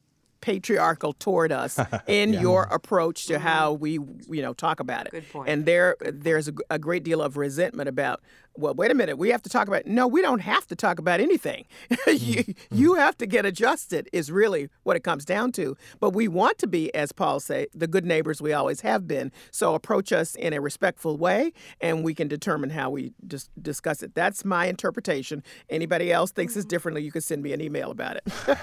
[0.41, 2.41] patriarchal toward us in yeah.
[2.41, 5.13] your approach to how we you know talk about it.
[5.13, 5.49] Good point.
[5.49, 8.21] And there there's a, a, great deal of resentment about
[8.59, 10.99] well wait a minute we have to talk about no we don't have to talk
[10.99, 11.65] about anything.
[11.91, 12.75] you, mm-hmm.
[12.75, 15.77] you have to get adjusted is really what it comes down to.
[16.01, 19.33] But we want to be as Paul say the good neighbors we always have been.
[19.51, 24.03] So approach us in a respectful way and we can determine how we just discuss
[24.03, 24.15] it.
[24.15, 25.43] That's my interpretation.
[25.69, 28.59] Anybody else thinks it's differently you can send me an email about it.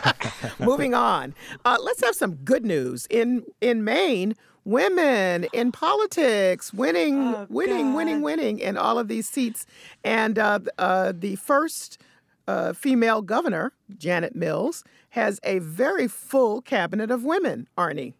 [0.60, 1.36] Moving on.
[1.66, 3.08] Uh, let's have some good news.
[3.10, 7.95] In in Maine, women in politics, winning, oh, winning, God.
[7.95, 9.65] winning, winning in all of these seats.
[10.04, 11.99] And uh, uh, the first
[12.47, 18.13] uh, female governor, Janet Mills, has a very full cabinet of women, Arnie.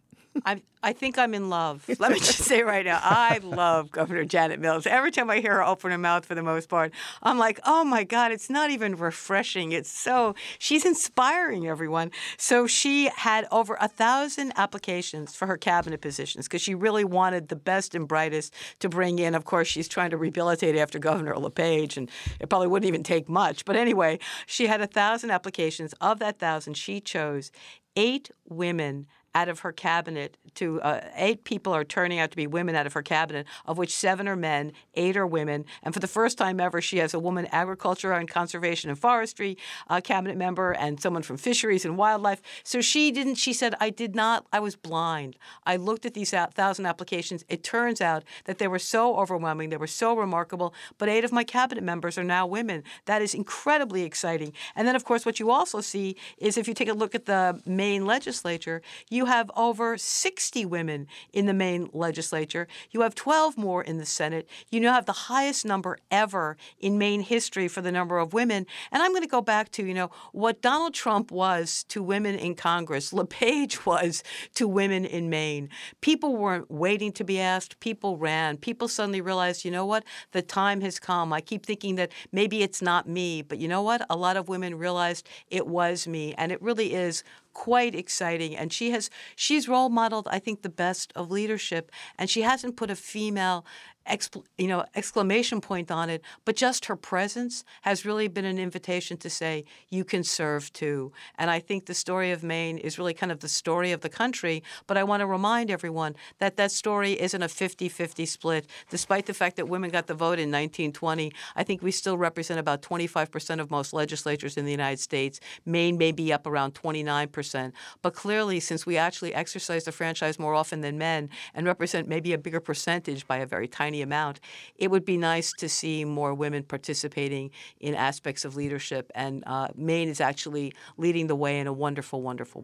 [0.44, 1.88] I I think I'm in love.
[1.98, 4.86] Let me just say right now, I love Governor Janet Mills.
[4.86, 6.92] Every time I hear her open her mouth, for the most part,
[7.22, 9.72] I'm like, oh my God, it's not even refreshing.
[9.72, 12.10] It's so she's inspiring everyone.
[12.36, 17.48] So she had over a thousand applications for her cabinet positions because she really wanted
[17.48, 19.34] the best and brightest to bring in.
[19.34, 23.28] Of course, she's trying to rehabilitate after Governor LePage, and it probably wouldn't even take
[23.28, 23.64] much.
[23.64, 25.94] But anyway, she had a thousand applications.
[26.00, 27.50] Of that thousand, she chose
[27.96, 32.46] eight women out of her cabinet to uh, eight people are turning out to be
[32.46, 35.64] women out of her cabinet, of which seven are men, eight are women.
[35.82, 39.56] And for the first time ever, she has a woman agriculture and conservation and forestry
[39.88, 42.40] uh, cabinet member and someone from fisheries and wildlife.
[42.62, 45.36] So she didn't, she said, I did not, I was blind.
[45.66, 47.44] I looked at these thousand applications.
[47.48, 51.32] It turns out that they were so overwhelming, they were so remarkable, but eight of
[51.32, 52.84] my cabinet members are now women.
[53.06, 54.52] That is incredibly exciting.
[54.76, 57.26] And then, of course, what you also see is if you take a look at
[57.26, 62.68] the Maine legislature, you you have over 60 women in the Maine legislature.
[62.90, 64.46] You have 12 more in the Senate.
[64.70, 68.66] You now have the highest number ever in Maine history for the number of women.
[68.92, 72.34] And I'm going to go back to, you know, what Donald Trump was to women
[72.34, 74.22] in Congress, LePage was
[74.56, 75.70] to women in Maine.
[76.02, 77.80] People weren't waiting to be asked.
[77.80, 78.58] People ran.
[78.58, 80.04] People suddenly realized, you know what?
[80.32, 81.32] The time has come.
[81.32, 84.04] I keep thinking that maybe it's not me, but you know what?
[84.10, 86.34] A lot of women realized it was me.
[86.36, 88.56] And it really is quite exciting.
[88.56, 91.90] And she has she's role modeled, I think, the best of leadership.
[92.18, 93.64] And she hasn't put a female
[94.08, 98.58] Expl- you know exclamation point on it but just her presence has really been an
[98.58, 101.10] invitation to say you can serve too.
[101.38, 104.10] And i think the story of maine is really kind of the story of the
[104.10, 108.66] country but i want to remind everyone that that story isn't a 50-50 split.
[108.90, 112.60] Despite the fact that women got the vote in 1920 i think we still represent
[112.60, 115.40] about 25% of most legislatures in the united states.
[115.64, 120.54] Maine may be up around 29% but clearly since we actually exercise the franchise more
[120.54, 124.40] often than men and represent maybe a bigger percentage by a very tiny tiny amount.
[124.76, 129.68] It would be nice to see more women participating in aspects of leadership, and uh,
[129.76, 132.62] Maine is actually leading the way in a wonderful, wonderful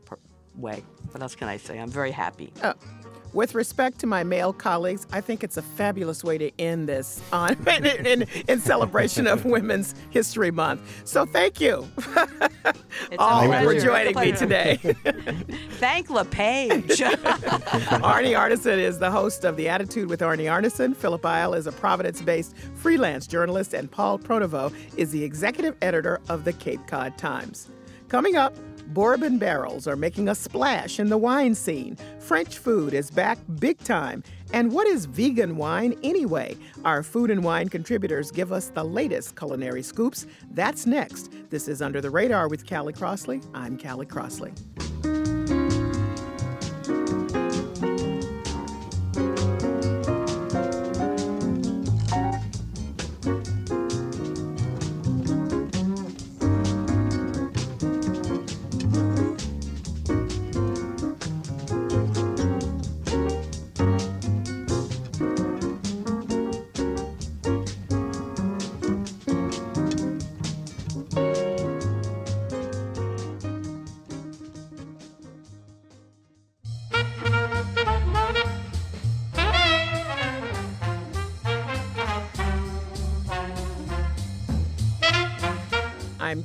[0.56, 0.84] way.
[1.10, 1.78] What else can I say?
[1.78, 2.52] I'm very happy.
[2.62, 2.74] Uh,
[3.32, 7.22] with respect to my male colleagues, I think it's a fabulous way to end this
[7.32, 11.02] on in, in, in celebration of Women's History Month.
[11.04, 11.88] So thank you
[13.18, 14.76] all for joining me today.
[15.78, 16.98] Thank LePage.
[18.00, 20.96] Arnie Arnesen is the host of The Attitude with Arnie Arnesen.
[20.96, 26.44] Philip Eil is a Providence-based freelance journalist, and Paul Pronovost is the executive editor of
[26.44, 27.68] the Cape Cod Times.
[28.08, 28.56] Coming up,
[28.90, 31.96] Bourbon barrels are making a splash in the wine scene.
[32.18, 34.24] French food is back big time.
[34.52, 36.56] And what is vegan wine anyway?
[36.84, 40.26] Our food and wine contributors give us the latest culinary scoops.
[40.50, 41.32] That's next.
[41.50, 43.40] This is Under the Radar with Callie Crossley.
[43.54, 44.52] I'm Callie Crossley.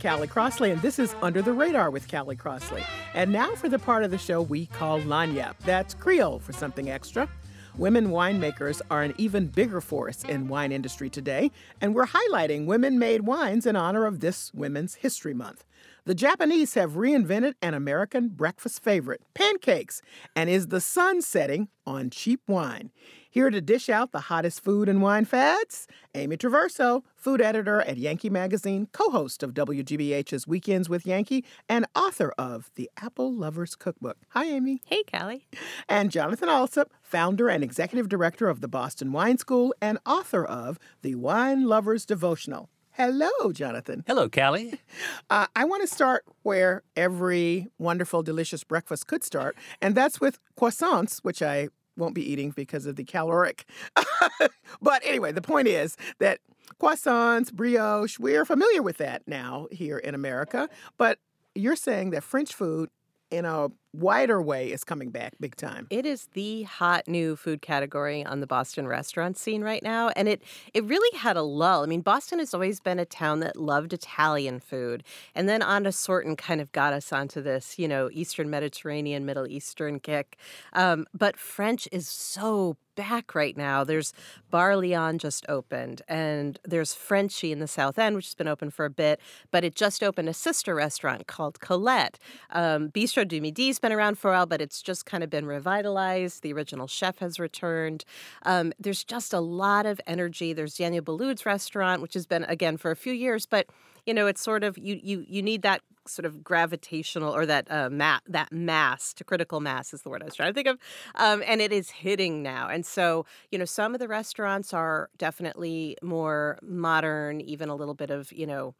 [0.05, 2.83] Callie Crossley, and this is Under the Radar with Callie Crossley.
[3.15, 5.57] And now for the part of the show we call Lagniappe.
[5.61, 7.27] That's Creole for something extra.
[7.75, 11.49] Women winemakers are an even bigger force in wine industry today,
[11.81, 15.65] and we're highlighting women-made wines in honor of this Women's History Month.
[16.05, 20.03] The Japanese have reinvented an American breakfast favorite, pancakes,
[20.35, 22.91] and is the sun setting on cheap wine.
[23.35, 27.97] Here to dish out the hottest food and wine fads, Amy Traverso, food editor at
[27.97, 33.75] Yankee Magazine, co host of WGBH's Weekends with Yankee, and author of The Apple Lovers
[33.75, 34.19] Cookbook.
[34.29, 34.81] Hi, Amy.
[34.85, 35.49] Hey, Callie.
[35.89, 40.79] And Jonathan Alsop, founder and executive director of the Boston Wine School and author of
[41.01, 42.69] The Wine Lovers Devotional.
[42.91, 44.05] Hello, Jonathan.
[44.07, 44.79] Hello, Callie.
[45.29, 50.39] Uh, I want to start where every wonderful, delicious breakfast could start, and that's with
[50.57, 53.65] croissants, which I won't be eating because of the caloric.
[54.81, 56.39] but anyway, the point is that
[56.79, 60.69] croissants, brioche, we're familiar with that now here in America.
[60.97, 61.19] But
[61.53, 62.89] you're saying that French food
[63.31, 63.69] in a
[63.99, 65.87] wider way is coming back big time.
[65.89, 70.27] It is the hot new food category on the Boston restaurant scene right now, and
[70.27, 70.41] it
[70.73, 71.83] it really had a lull.
[71.83, 75.89] I mean, Boston has always been a town that loved Italian food, and then Ana
[75.89, 80.37] Sortun kind of got us onto this, you know, Eastern Mediterranean, Middle Eastern kick.
[80.73, 83.83] Um, but French is so back right now.
[83.83, 84.13] There's
[84.49, 88.71] Bar Lyon just opened, and there's Frenchie in the South End, which has been open
[88.71, 89.19] for a bit,
[89.51, 92.17] but it just opened a sister restaurant called Colette.
[92.49, 95.45] Um, Bistro du Midi's been around for a while, but it's just kind of been
[95.45, 96.41] revitalized.
[96.41, 98.03] The original chef has returned.
[98.41, 100.53] Um, there's just a lot of energy.
[100.53, 103.67] There's Daniel Boulud's restaurant, which has been again for a few years, but
[104.07, 107.69] you know, it's sort of you you you need that sort of gravitational or that
[107.69, 110.67] uh, ma- that mass to critical mass is the word I was trying to think
[110.67, 110.79] of,
[111.13, 112.67] um, and it is hitting now.
[112.67, 117.95] And so you know, some of the restaurants are definitely more modern, even a little
[117.95, 118.73] bit of you know.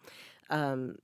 [0.50, 0.98] Um,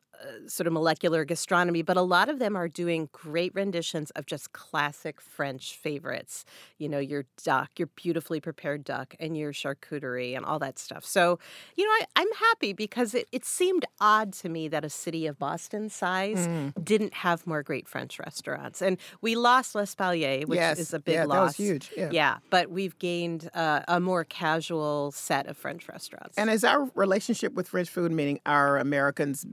[0.47, 4.51] sort of molecular gastronomy, but a lot of them are doing great renditions of just
[4.51, 6.45] classic French favorites.
[6.77, 11.03] You know, your duck, your beautifully prepared duck, and your charcuterie and all that stuff.
[11.05, 11.39] So,
[11.75, 15.27] you know, I, am happy because it, it seemed odd to me that a city
[15.27, 16.73] of Boston size mm.
[16.83, 18.81] didn't have more great French restaurants.
[18.81, 20.79] And we lost L'Espalier, which yes.
[20.79, 21.35] is a big yeah, loss.
[21.35, 21.91] That was huge.
[21.95, 22.09] Yeah.
[22.11, 26.37] yeah but we've gained uh, a more casual set of French restaurants.
[26.37, 29.45] And is our relationship with French food, meaning our Americans,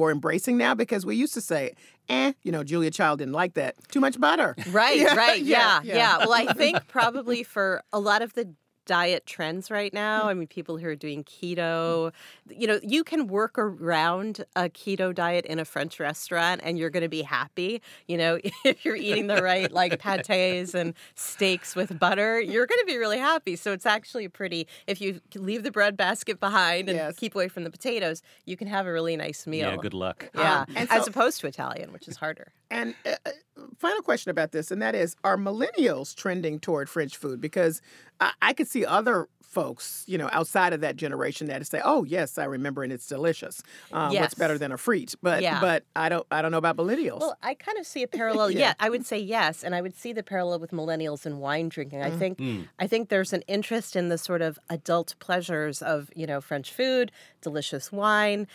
[0.00, 1.74] more embracing now because we used to say,
[2.08, 3.76] eh, you know, Julia Child didn't like that.
[3.88, 4.56] Too much butter.
[4.70, 5.42] Right, yeah, right.
[5.42, 6.18] Yeah, yeah, yeah.
[6.18, 8.54] Well, I think probably for a lot of the
[8.90, 10.24] diet trends right now.
[10.24, 12.12] I mean, people who are doing keto,
[12.48, 16.90] you know, you can work around a keto diet in a French restaurant and you're
[16.90, 17.82] going to be happy.
[18.08, 22.80] You know, if you're eating the right like pates and steaks with butter, you're going
[22.80, 23.54] to be really happy.
[23.54, 27.14] So it's actually pretty, if you leave the bread basket behind and yes.
[27.16, 29.70] keep away from the potatoes, you can have a really nice meal.
[29.70, 30.30] Yeah, good luck.
[30.34, 32.50] Yeah, um, as so, opposed to Italian, which is harder.
[32.72, 33.30] And uh, uh,
[33.78, 37.40] final question about this, and that is, are millennials trending toward French food?
[37.40, 37.80] Because
[38.20, 42.04] I, I could see other folks, you know, outside of that generation that say, "Oh,
[42.04, 43.62] yes, I remember, and it's delicious.
[43.92, 44.22] Um, yes.
[44.22, 45.60] What's better than a frite?" But yeah.
[45.60, 47.20] but I don't I don't know about millennials.
[47.20, 48.50] Well, I kind of see a parallel.
[48.50, 48.58] yeah.
[48.60, 48.74] yeah.
[48.78, 52.02] I would say yes, and I would see the parallel with millennials and wine drinking.
[52.02, 52.18] I mm.
[52.18, 52.68] think mm.
[52.78, 56.72] I think there's an interest in the sort of adult pleasures of you know French
[56.72, 57.10] food,
[57.42, 58.46] delicious wine,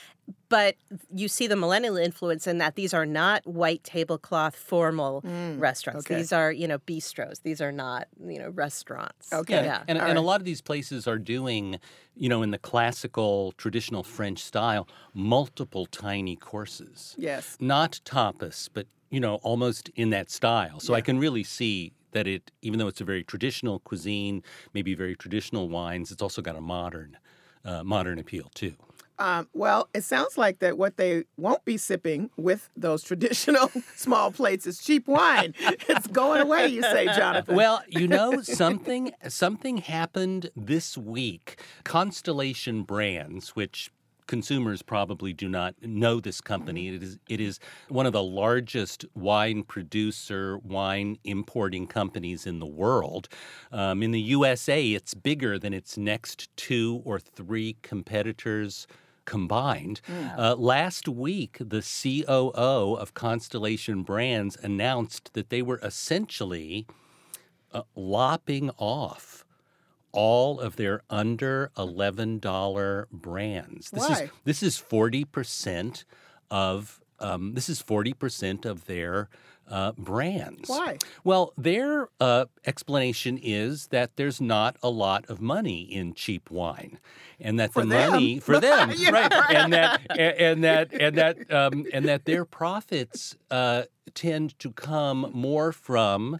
[0.47, 0.75] but
[1.13, 6.05] you see the millennial influence in that these are not white tablecloth formal mm, restaurants.
[6.05, 6.15] Okay.
[6.15, 7.41] These are, you know, bistros.
[7.41, 9.33] These are not, you know, restaurants.
[9.33, 9.55] Okay.
[9.55, 9.63] Yeah.
[9.63, 9.83] yeah.
[9.87, 10.17] And, and right.
[10.17, 11.79] a lot of these places are doing,
[12.15, 17.15] you know, in the classical traditional French style, multiple tiny courses.
[17.17, 17.57] Yes.
[17.59, 20.79] Not tapas, but, you know, almost in that style.
[20.79, 20.97] So yeah.
[20.97, 24.41] I can really see that it, even though it's a very traditional cuisine,
[24.73, 27.17] maybe very traditional wines, it's also got a modern,
[27.63, 28.75] uh, modern appeal too.
[29.17, 34.31] Um, well, it sounds like that what they won't be sipping with those traditional small
[34.31, 35.53] plates is cheap wine.
[35.59, 37.55] it's going away, you say, Jonathan.
[37.55, 39.11] Well, you know something.
[39.27, 41.61] Something happened this week.
[41.83, 43.89] Constellation Brands, which
[44.27, 46.89] consumers probably do not know this company.
[46.89, 47.59] It is it is
[47.89, 53.29] one of the largest wine producer, wine importing companies in the world.
[53.71, 58.87] Um, in the USA, it's bigger than its next two or three competitors
[59.25, 60.01] combined.
[60.07, 60.35] Yeah.
[60.37, 66.85] Uh, last week, the COO of Constellation Brands announced that they were essentially
[67.71, 69.45] uh, lopping off
[70.11, 73.91] all of their under $11 brands.
[73.91, 74.23] This Why?
[74.23, 76.05] is this is 40%
[76.49, 79.29] of um, this is 40% of their
[79.69, 80.69] uh, brands.
[80.69, 80.97] Why?
[81.23, 86.99] Well, their uh, explanation is that there's not a lot of money in cheap wine,
[87.39, 88.11] and that for the them.
[88.11, 89.09] money for them, yeah.
[89.09, 94.71] right, and that and, that and that um, and that their profits uh, tend to
[94.71, 96.39] come more from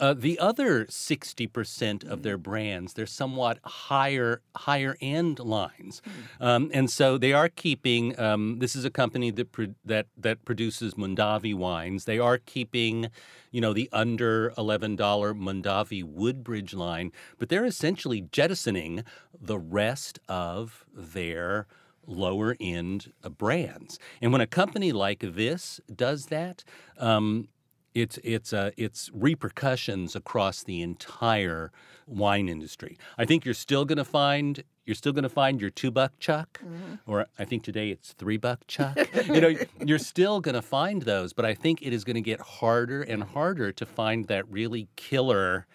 [0.00, 6.02] Uh, the other 60% of their brands, they're somewhat higher higher end lines.
[6.40, 10.44] Um, and so they are keeping, um, this is a company that, pro- that, that
[10.44, 12.04] produces Mondavi wines.
[12.04, 13.08] They are keeping,
[13.50, 19.04] you know, the under $11 Mondavi Woodbridge line, but they're essentially jettisoning
[19.40, 21.66] the rest of their
[22.06, 23.98] lower end uh, brands.
[24.20, 26.64] And when a company like this does that,
[26.98, 27.48] um,
[27.94, 31.70] it's it's uh, it's repercussions across the entire
[32.06, 32.98] wine industry.
[33.18, 36.18] I think you're still going to find you're still going to find your two buck
[36.18, 36.60] chuck,
[37.06, 38.98] or I think today it's three buck chuck.
[39.26, 42.22] you know, you're still going to find those, but I think it is going to
[42.22, 45.66] get harder and harder to find that really killer,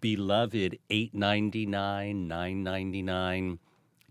[0.00, 3.58] beloved eight ninety nine, nine ninety nine.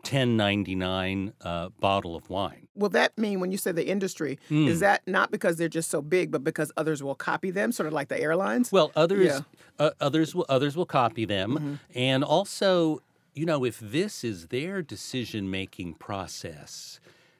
[0.03, 2.67] 1099 uh, bottle of wine.
[2.75, 4.79] Will that mean when you say the industry, is Mm.
[4.79, 7.93] that not because they're just so big, but because others will copy them, sort of
[7.93, 8.71] like the airlines?
[8.71, 9.39] Well, others Yeah.
[9.79, 11.73] uh, others will others will copy them, Mm-hmm.
[11.95, 13.01] and also,
[13.33, 16.99] you know, if this is their decision making process,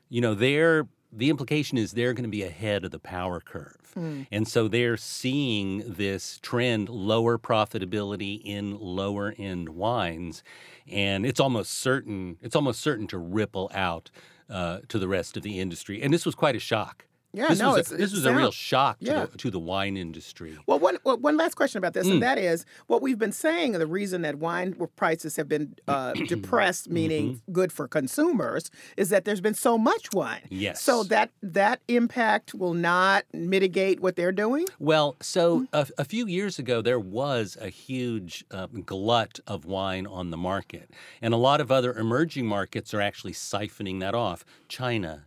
[0.10, 3.76] you know, their the implication is they're going to be ahead of the power curve,
[3.96, 4.28] Mm.
[4.32, 10.44] and so they're seeing this trend lower profitability in lower end wines,
[10.88, 14.12] and it's almost certain it's almost certain to ripple out
[14.50, 17.06] uh, to the rest of the industry, and this was quite a shock.
[17.32, 19.26] Yeah, this no, was a, it's- this was a real shock to, yeah.
[19.28, 20.58] the, to the wine industry.
[20.66, 22.14] Well, one well, one last question about this, Mm.
[22.14, 23.74] and that is what we've been saying.
[23.74, 27.52] The reason that wine prices have been uh, depressed, meaning Mm-hmm.
[27.52, 30.42] good for consumers, is that there's been so much wine.
[30.50, 30.82] Yes.
[30.82, 34.66] So that that impact will not mitigate what they're doing.
[34.80, 35.68] Well, so Mm.
[35.74, 40.38] a, a few years ago, there was a huge uh, glut of wine on the
[40.38, 40.90] market.
[41.22, 44.44] And a lot of other emerging markets are actually siphoning that off.
[44.68, 45.26] China,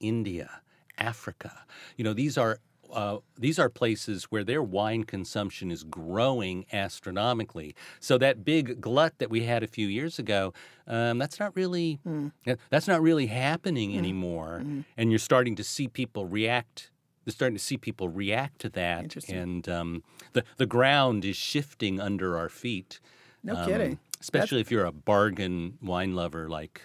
[0.00, 0.61] India,
[1.06, 1.64] Africa.
[1.96, 2.58] You know, these are.
[2.92, 7.74] Uh, these are places where their wine consumption is growing astronomically.
[8.00, 10.52] So that big glut that we had a few years ago,
[10.86, 12.00] um, that's not really
[12.44, 14.62] that- that's not really happening anymore.
[14.98, 16.90] And you're starting to see people react
[17.24, 19.02] You're starting to see people react to that,
[19.38, 20.02] and um,
[20.34, 23.00] the the ground is shifting under our feet.
[23.44, 23.98] No Um, kidding.
[24.20, 26.82] Especially if you're a bargain wine lover like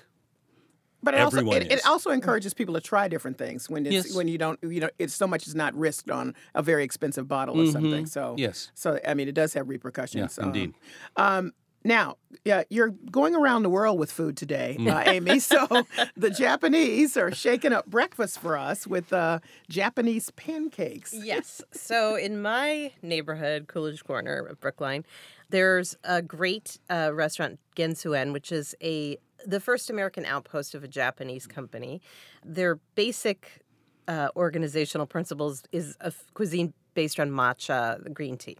[1.03, 1.85] But it also Everyone it, it is.
[1.85, 4.15] also encourages people to try different things when it's Yes.
[4.15, 7.27] when you don't you know it's so much is not risked on a very expensive
[7.27, 8.05] bottle or something.
[8.05, 8.09] Mhm.
[8.09, 8.71] So Yes.
[8.73, 10.37] So I mean, it does have repercussions.
[10.37, 10.73] Yeah, um, indeed.
[11.15, 11.53] Um,
[11.87, 14.93] now, yeah, you're going around the world with food today, Mm.
[14.93, 15.39] uh, Amy.
[15.47, 15.85] So
[16.15, 21.13] the Japanese are shaking up breakfast for us with uh, Japanese pancakes.
[21.13, 21.61] Yes.
[21.71, 25.05] So in my neighborhood, Coolidge Corner of Brookline,
[25.49, 30.75] there's a great uh, restaurant, Gen Sou En, which is a the first American outpost
[30.75, 32.01] of a Japanese company.
[32.43, 33.61] Their basic
[34.07, 38.57] uh, organizational principles is a cuisine based on matcha, green tea.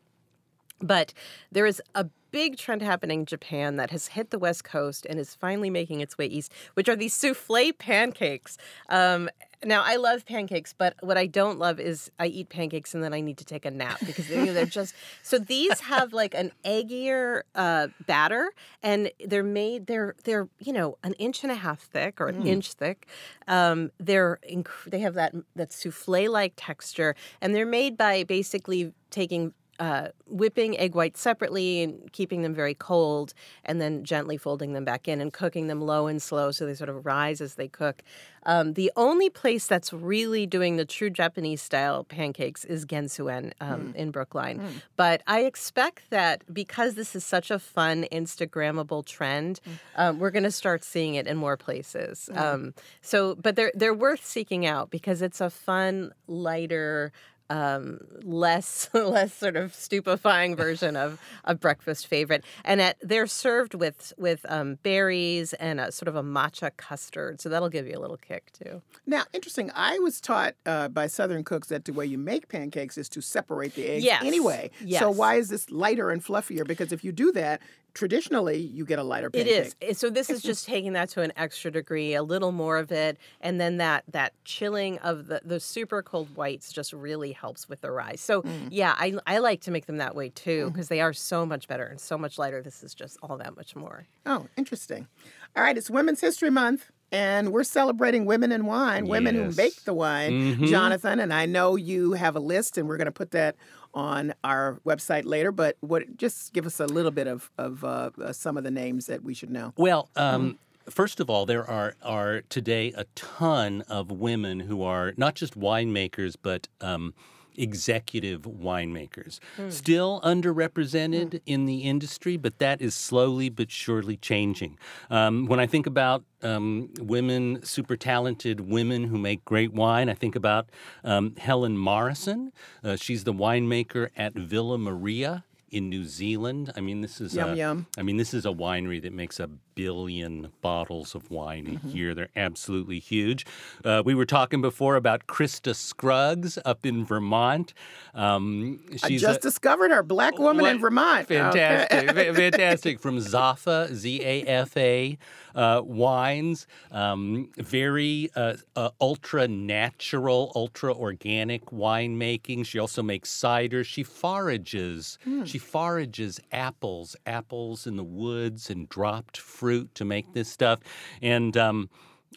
[0.80, 1.14] But
[1.52, 5.20] there is a big trend happening in Japan that has hit the West Coast and
[5.20, 8.58] is finally making its way east, which are these souffle pancakes.
[8.90, 9.30] Um,
[9.66, 13.12] now, I love pancakes, but what I don't love is I eat pancakes and then
[13.12, 15.40] I need to take a nap because you know, they're just so.
[15.40, 18.52] These have like an eggier uh, batter,
[18.84, 22.46] and they're made they're they're you know an inch and a half thick or an
[22.46, 23.08] inch thick.
[23.48, 28.94] Um, they're inc- they have that that souffle like texture, and they're made by basically
[29.10, 34.74] taking uh, whipping egg whites separately and keeping them very cold, and then gently folding
[34.74, 37.56] them back in and cooking them low and slow so they sort of rise as
[37.56, 38.02] they cook.
[38.44, 43.28] Um, the only place that's really doing the true Japanese style pancakes is Gen Sou
[43.28, 44.62] En um, in Brookline.
[44.96, 49.60] But I expect that because this is such a fun, Instagrammable trend,
[49.96, 52.30] um, we're going to start seeing it in more places.
[52.34, 57.12] Um, so, but they're they're worth seeking out because it's a fun, lighter
[57.50, 63.74] um, less less sort of stupefying version of a breakfast favorite, and at, they're served
[63.74, 67.98] with with um, berries and a sort of a matcha custard, so that'll give you
[67.98, 68.82] a little kick too.
[69.06, 69.72] Now, interesting.
[69.76, 73.22] I was taught uh, by Southern cooks that the way you make pancakes is to
[73.22, 74.24] separate the eggs Yes.
[74.24, 74.72] anyway.
[75.00, 76.66] So why is this lighter and fluffier?
[76.68, 77.62] Because if you do that,
[77.98, 79.66] traditionally you get a lighter It pancake.
[79.66, 79.76] is.
[79.82, 82.92] Eh, So this is just taking that to an extra degree, a little more of
[82.92, 87.68] it, and then that that chilling of the the super cold whites just really helps
[87.68, 88.22] with the rise.
[88.22, 91.46] So yeah, I I like to make them that way too because they are so
[91.46, 92.62] much better and so much lighter.
[92.62, 94.06] This is just all that much more.
[94.26, 95.08] Oh, interesting.
[95.56, 96.92] All right, it's Women's History Month.
[97.12, 100.68] And we're celebrating women in wine, women who make the wine, Mhm.
[100.68, 101.20] Jonathan.
[101.20, 103.56] And I know you have a list, and we're going to put that
[103.94, 105.52] on our website later.
[105.52, 106.18] But what?
[106.18, 109.24] Just give us a little bit of of uh, uh, some of the names that
[109.24, 109.74] we should know.
[109.78, 115.14] Well, um, first of all, there are are today a ton of women who are
[115.16, 117.14] not just winemakers, but um,
[117.58, 119.40] executive winemakers.
[119.70, 124.78] Still underrepresented in the industry, but that is slowly but surely changing.
[125.10, 130.14] Um, when I think about um, women, super talented women who make great wine, I
[130.14, 130.70] think about
[131.04, 132.52] um, Helen Morrison.
[132.84, 136.72] Uh, she's the winemaker at Villa Maria in New Zealand.
[136.76, 137.88] I mean, this is Yum, a, yum.
[137.98, 141.96] I mean, this is a winery that makes a billion bottles of wine a Mm-hmm.
[141.98, 142.16] year.
[142.16, 143.46] They're absolutely huge.
[143.86, 147.74] Uh, we were talking before about Krista Scruggs up in Vermont.
[148.16, 151.28] Um, I just a, discovered her, black woman in Vermont.
[151.28, 152.34] Fantastic, Okay.
[152.34, 153.00] fantastic.
[153.06, 155.18] From Zafa, Z A F A
[155.54, 162.66] uh, wines, um, very uh, uh, ultra natural, ultra organic winemaking.
[162.66, 163.84] She also makes cider.
[163.84, 165.20] She forages.
[165.46, 170.80] She forages apples, apples in the woods, and dropped fruit to make this stuff.
[171.22, 171.90] And um,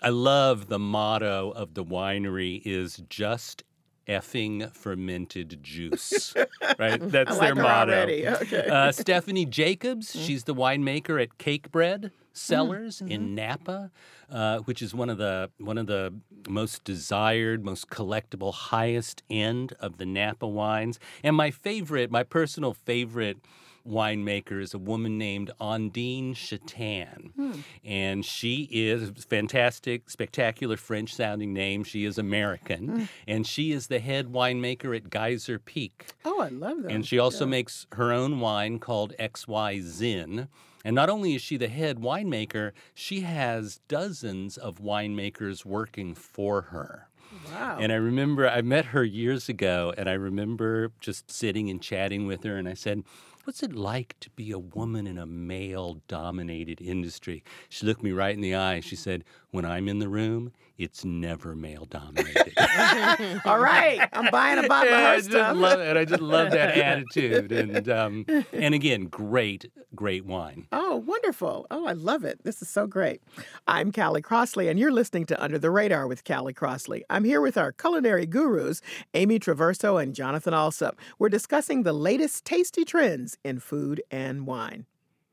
[0.02, 3.64] I love the motto of the winery is just
[4.08, 6.34] effing fermented juice.
[6.78, 7.00] right?
[7.00, 8.02] That's I their motto.
[8.02, 8.66] Okay.
[8.68, 13.12] Uh, Stephanie Jacobs, she's the winemaker at Cakebread Cellars Mm-hmm.
[13.12, 13.90] in Napa,
[14.30, 16.14] uh, which is one of the one of the
[16.48, 20.98] most desired, most collectible, highest end of the Napa wines.
[21.22, 23.38] And my favorite, my personal favorite
[23.86, 27.32] winemaker is a woman named Ondine Chattan.
[27.34, 27.60] Hmm.
[27.84, 31.84] And she is fantastic, spectacular French sounding name.
[31.84, 32.88] She is American.
[32.88, 33.04] Hmm.
[33.26, 36.06] And she is the head winemaker at Geyser Peak.
[36.24, 36.92] Oh, I love that.
[36.92, 40.48] And she also makes her own wine called XY Zin.
[40.84, 46.62] And not only is she the head winemaker, she has dozens of winemakers working for
[46.62, 47.08] her.
[47.52, 47.78] Wow.
[47.80, 52.26] And I remember I met her years ago, and I remember just sitting and chatting
[52.26, 53.04] with her, and I said,
[53.44, 57.42] What's it like to be a woman in a male dominated industry?
[57.70, 58.80] She looked me right in the eye.
[58.80, 62.52] She said, When I'm in the room, it's never male dominated.
[63.44, 65.56] All right, I'm buying a bottle Yeah, of her just stuff.
[65.56, 65.96] love it.
[65.96, 67.50] I just love that attitude.
[67.50, 70.68] And um, and again, great, great wine.
[70.70, 71.66] Oh, wonderful.
[71.70, 72.44] Oh, I love it.
[72.44, 73.22] This is so great.
[73.66, 77.02] I'm Callie Crossley, and you're listening to Under the Radar with Callie Crossley.
[77.10, 78.80] I'm here with our culinary gurus,
[79.14, 80.96] Amy Traverso and Jonathan Alsop.
[81.18, 84.86] We're discussing the latest tasty trends in food and wine.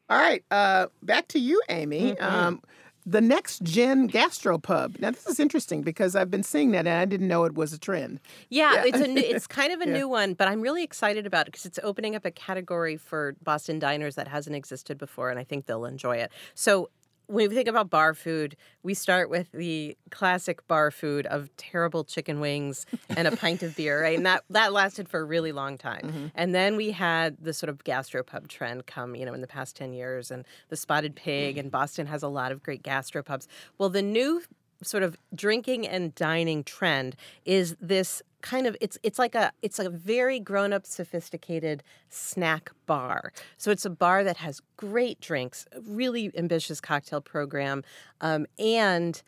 [0.09, 2.13] All right, uh, back to you, Amy.
[2.13, 2.24] Mm-hmm.
[2.24, 2.61] Um,
[3.09, 4.99] the next gen gastropub.
[4.99, 7.71] Now, this is interesting because I've been seeing that and I didn't know it was
[7.71, 8.19] a trend.
[8.49, 8.83] Yeah, Yeah.
[8.87, 9.93] it's a new, it's kind of a Yeah.
[9.93, 13.35] new one, but I'm really excited about it because it's opening up a category for
[13.41, 16.31] Boston diners that hasn't existed before, and I think they'll enjoy it.
[16.53, 16.89] So.
[17.28, 22.05] When we think about bar food, we start with the classic bar food of terrible
[22.05, 24.15] chicken wings and a pint of beer, right?
[24.15, 26.03] And that, that lasted for a really long time.
[26.03, 26.28] Mm-hmm.
[26.36, 29.75] And then we had the sort of gastropub trend come, you know, in the past
[29.75, 33.47] 10 years, and the spotted pig, and Boston has a lot of great gastropubs.
[33.78, 34.41] Well, the new
[34.84, 37.15] sort of drinking and dining trend
[37.45, 42.71] is this kind of it's it's like a it's a very grown up sophisticated snack
[42.86, 43.34] bar.
[43.57, 47.84] So it's a bar that has great drinks really ambitious cocktail program
[48.21, 49.21] um, and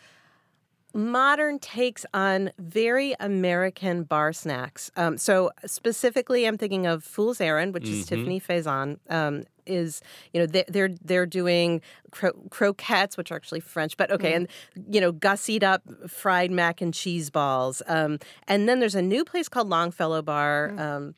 [0.93, 4.89] modern takes on very American bar snacks.
[4.95, 8.07] Um, so specifically, I'm thinking of Fool's Errand, which is Mhm.
[8.09, 8.97] Tiffany Faison.
[9.09, 10.01] Um, is
[10.33, 11.79] you know they, they're they're doing
[12.09, 14.47] cro- croquettes, which are actually French, but okay, and
[14.89, 17.83] you know gussied up fried mac and cheese balls.
[17.85, 18.17] Um,
[18.47, 20.73] and then there's a new place called Longfellow Bar.
[20.75, 21.13] Um,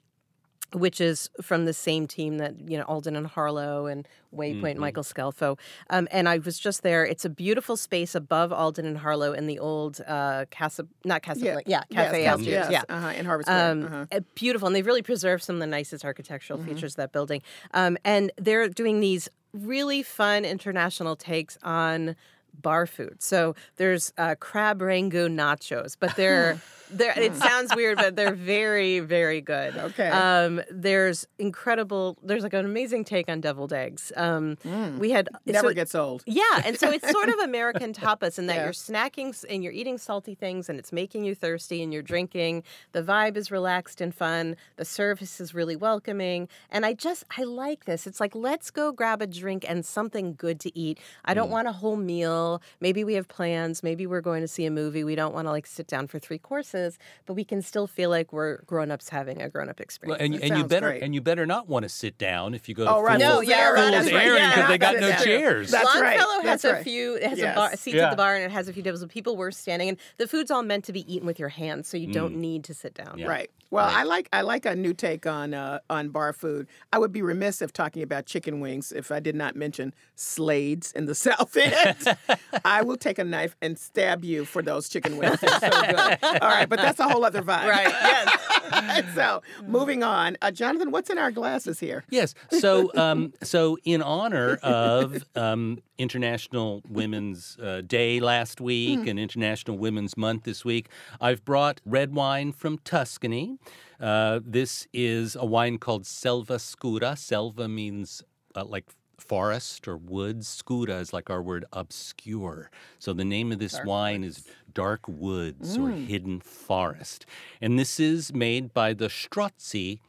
[0.73, 4.77] which is from the same team that you know Alden and Harlow and Waypoint, Mhm.
[4.77, 5.57] Michael Scelfo,
[5.89, 7.05] um, and I was just there.
[7.05, 11.41] It's a beautiful space above Alden and Harlow in the old uh, Casa, not Casa,
[11.43, 11.59] Yeah.
[11.65, 13.71] yeah, Yes, Cafe yes, Algiers, yes, yeah, uh-huh, in Harvard Square.
[13.71, 14.05] um, uh-huh.
[14.11, 16.65] uh, beautiful, and they've really preserved some of the nicest architectural Mhm.
[16.65, 17.41] features of that building.
[17.73, 22.15] Um, and they're doing these really fun international takes on
[22.59, 23.21] bar food.
[23.21, 26.59] So there's uh, crab rangoon nachos, but they're
[26.91, 29.75] they're it sounds weird, but they're very very good.
[29.77, 30.09] Okay.
[30.09, 32.17] Um, there's incredible.
[32.23, 34.11] There's like an amazing take on deviled eggs.
[34.15, 34.57] Um,
[34.99, 36.23] We had Never so- gets old.
[36.25, 38.63] yeah, and so it's sort of American tapas in that Yeah.
[38.65, 42.63] you're snacking and you're eating salty things and it's making you thirsty and you're drinking.
[42.91, 44.55] The vibe is relaxed and fun.
[44.75, 46.47] The service is really welcoming.
[46.69, 48.05] And I just, I like this.
[48.07, 50.99] It's like, let's go grab a drink and something good to eat.
[51.23, 52.40] I don't want a whole meal.
[52.79, 53.83] Maybe we have plans.
[53.83, 55.03] Maybe we're going to see a movie.
[55.03, 58.09] We don't want to like sit down for three courses, but we can still feel
[58.09, 60.21] like we're grown ups having a grown up Well, experience.
[60.21, 61.03] and, and you better great.
[61.03, 63.19] and you better not want to sit down if you go to Oh, right.
[63.19, 63.95] Fool's, No, Fool's yeah, right, Errand.
[63.95, 64.25] Fool's right.
[64.25, 65.23] Errand Yeah, because they got no it.
[65.23, 65.71] chairs.
[65.71, 66.17] That's right.
[66.17, 66.81] Longfellow has right.
[66.81, 67.53] a few it has Yes.
[67.53, 68.05] a bar seats Yeah.
[68.05, 69.05] at the bar and it has a few tables.
[69.09, 71.97] People were standing and the food's all meant to be eaten with your hands, so
[71.97, 72.39] you don't mm.
[72.39, 73.17] need to sit down.
[73.17, 73.27] Yeah.
[73.27, 73.51] Right.
[73.71, 73.95] Well, Right.
[73.95, 76.67] I like I like a new take on uh, on bar food.
[76.91, 80.91] I would be remiss if talking about chicken wings if I did not mention Slade's
[80.91, 82.17] in the South End.
[82.65, 85.39] I will take a knife and stab you for those chicken wings.
[85.39, 86.17] They're so good.
[86.41, 87.67] All right, but that's a whole other vibe.
[87.67, 87.87] Right.
[87.87, 88.40] Yes.
[89.15, 90.37] so, moving on.
[90.41, 92.03] Uh, Jonathan, what's in our glasses here?
[92.09, 92.33] Yes.
[92.49, 99.77] So, um, so in honor of um, International Women's uh, Day last week and International
[99.77, 100.89] Women's Month this week,
[101.19, 103.57] I've brought red wine from Tuscany.
[103.99, 107.17] Uh, this is a wine called Selva Scura.
[107.17, 108.23] Selva means
[108.55, 108.85] uh, like
[109.21, 110.61] forest or woods.
[110.61, 112.69] Scura is like our word obscure.
[112.99, 114.43] So the name of this wine is
[114.73, 116.07] Dark Woods or mm.
[116.07, 117.25] Hidden Forest.
[117.61, 119.99] And this is made by the Strozzi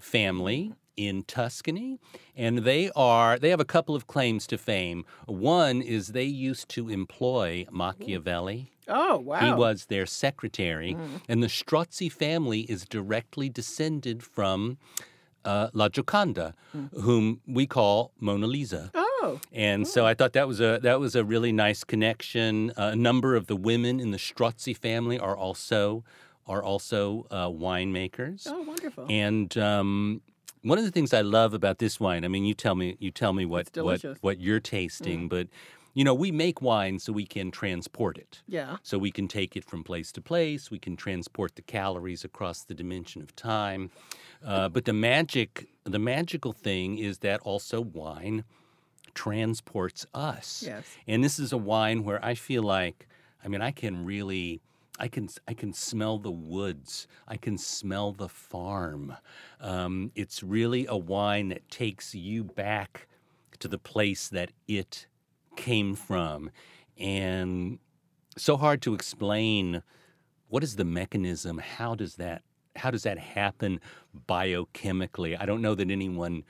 [0.00, 1.98] family in Tuscany
[2.34, 5.04] and they are they have a couple of claims to fame.
[5.26, 8.72] One is they used to employ Machiavelli.
[8.88, 9.40] Oh, wow.
[9.40, 11.20] He was their secretary mm.
[11.28, 14.78] and the Strozzi family is directly descended from
[15.46, 16.52] uh, La Gioconda,
[17.00, 18.90] whom we call Mona Lisa.
[18.94, 19.40] Oh.
[19.52, 22.70] And so I thought that was a that was a really nice connection.
[22.76, 26.04] Uh, a number of the women in the Strozzi family are also
[26.46, 28.46] are also uh, winemakers.
[28.46, 29.06] Oh, wonderful.
[29.08, 30.20] And um,
[30.62, 33.10] one of the things I love about this wine, I mean, you tell me you
[33.10, 35.48] tell me what what what you're tasting, but
[35.96, 38.42] you know, we make wine so we can transport it.
[38.46, 38.76] yeah.
[38.82, 40.70] So we can take it from place to place.
[40.70, 43.90] We can transport the calories across the dimension of time.
[44.44, 48.44] Uh, but the magic, the magical thing is that also wine
[49.14, 50.62] transports us.
[50.66, 50.84] Yes.
[51.06, 53.08] And this is a wine where I feel like,
[53.42, 54.60] I mean, I can really,
[55.00, 57.08] I can, I can smell the woods.
[57.26, 59.16] I can smell the farm.
[59.62, 63.06] Um, it's really a wine that takes you back
[63.60, 65.06] to the place that it
[65.56, 66.50] came from,
[66.98, 67.78] and
[68.36, 69.82] so hard to explain.
[70.48, 71.58] What is the mechanism?
[71.58, 72.42] How does that?
[72.76, 73.80] How does that happen
[74.28, 75.36] biochemically?
[75.40, 76.44] I don't know that anyone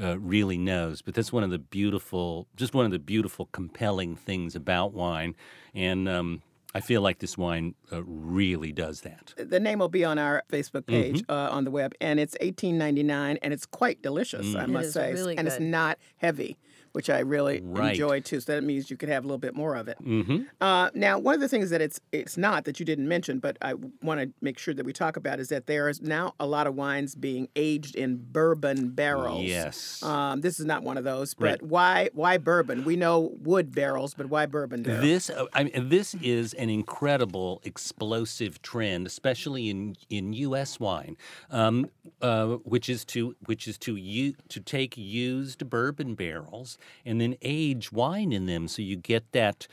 [0.00, 4.16] uh, really knows, but that's one of the beautiful, just one of the beautiful, compelling
[4.16, 5.34] things about wine,
[5.74, 6.42] and um,
[6.74, 9.32] I feel like this wine uh, really does that.
[9.36, 11.30] The name will be on our Facebook page Mm-hmm.
[11.30, 14.60] uh, on the web, and it's eighteen ninety nine, and it's quite delicious, Mm.
[14.60, 16.56] I It must is say, really and it's not heavy,
[16.96, 17.90] which I really Right.
[17.90, 18.40] enjoy too.
[18.40, 19.98] So that means you could have a little bit more of it.
[19.98, 23.38] hmm Uh, now, one of the things that it's it's not that you didn't mention,
[23.38, 26.32] but I want to make sure that we talk about is that there is now
[26.40, 29.44] a lot of wines being aged in bourbon barrels.
[29.44, 30.02] Yes.
[30.02, 31.62] Um, this is not one of those, but Right.
[31.62, 32.82] why why bourbon?
[32.84, 35.02] We know wood barrels, but why bourbon barrels?
[35.02, 40.80] This, uh, I mean, this is an incredible, explosive trend, especially in in U.S.
[40.80, 41.18] wine,
[41.50, 41.90] um,
[42.22, 47.36] uh, which is to which is to u- to take used bourbon barrels and then
[47.42, 49.66] age wine in them, so you get that.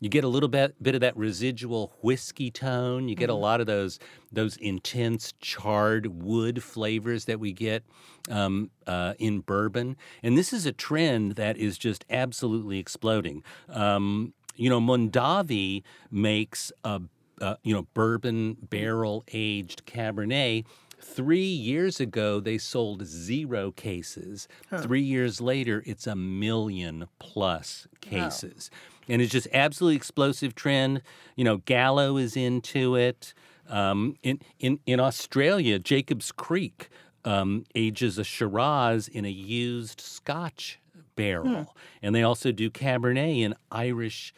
[0.00, 3.08] You get a little bit bit of that residual whiskey tone.
[3.08, 3.98] You get a lot of those
[4.30, 7.82] those intense charred wood flavors that we get
[8.30, 9.96] um, uh, in bourbon.
[10.22, 13.42] And this is a trend that is just absolutely exploding.
[13.68, 17.00] Um, you know, Mondavi makes a,
[17.40, 20.64] uh, you know bourbon barrel aged Cabernet.
[21.00, 24.48] Three years ago, they sold zero cases.
[24.82, 28.70] Three years later, it's a million plus cases.
[29.08, 31.02] And it's just absolutely explosive trend.
[31.36, 33.32] You know, Gallo is into it.
[33.68, 36.88] Um, in, in, in Australia, Jacobs Creek
[37.24, 40.80] um, ages a Shiraz in a used Scotch
[41.16, 41.74] barrel.
[42.02, 44.32] And they also do Cabernet in Irish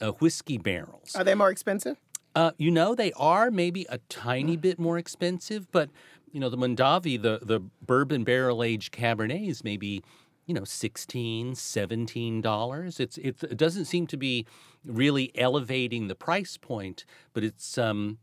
[0.00, 1.14] uh, whiskey barrels.
[1.14, 1.96] Are they more expensive?
[2.34, 5.90] Uh, you know, they are maybe a tiny bit more expensive, but
[6.32, 10.02] you know, the Mondavi, the the bourbon barrel aged Cabernet is maybe
[10.46, 14.44] you know 16 17 dollars it's, it's it doesn't seem to be
[14.84, 18.18] really elevating the price point but it's um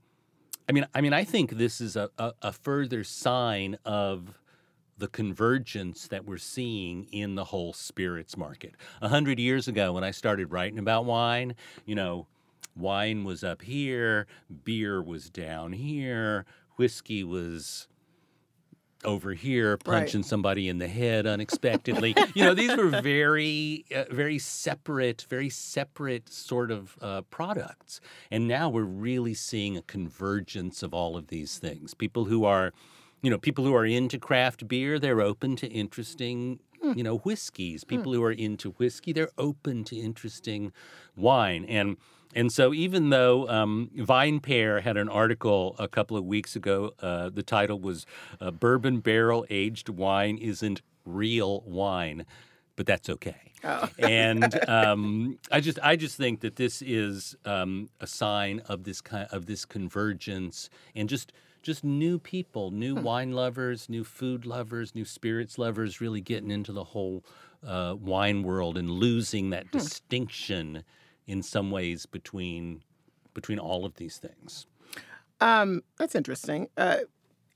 [0.68, 4.38] i mean i mean i think this is a, a, a further sign of
[5.00, 8.76] the convergence that we're seeing in the whole spirits market.
[9.02, 11.56] A hundred years ago, when I started writing about wine,
[11.86, 12.28] you know,
[12.80, 14.28] wine was up here,
[14.64, 16.46] beer was down here,
[16.78, 17.88] whiskey was
[19.06, 22.14] over here, punching somebody in the head unexpectedly.
[22.34, 28.02] you know, these were very, uh, very separate, very separate sort of uh, products.
[28.30, 31.94] And now we're really seeing a convergence of all of these things.
[31.94, 32.74] People who are
[33.22, 36.60] you know, people who are into craft beer, they're open to interesting,
[36.96, 37.84] you know, whiskeys.
[37.84, 40.72] People who are into whiskey, they're open to interesting
[41.16, 41.66] wine.
[41.68, 41.98] And
[42.36, 46.94] and so even though um, Vine Pair had an article a couple of weeks ago,
[47.02, 48.06] uh, the title was
[48.40, 52.26] uh, "Bourbon Barrel Aged Wine Isn't Real Wine."
[52.76, 53.54] But that's okay,
[54.00, 59.02] and um, I just I just think that this is um, a sign of this
[59.02, 64.96] kind of this convergence and just just new people, new wine lovers, new food lovers,
[64.96, 67.24] new spirits lovers, really getting into the whole
[67.66, 70.84] uh, wine world and losing that distinction
[71.30, 72.82] in some ways between
[73.36, 74.66] between all of these things.
[75.40, 76.68] Um, that's interesting.
[76.76, 76.98] Uh,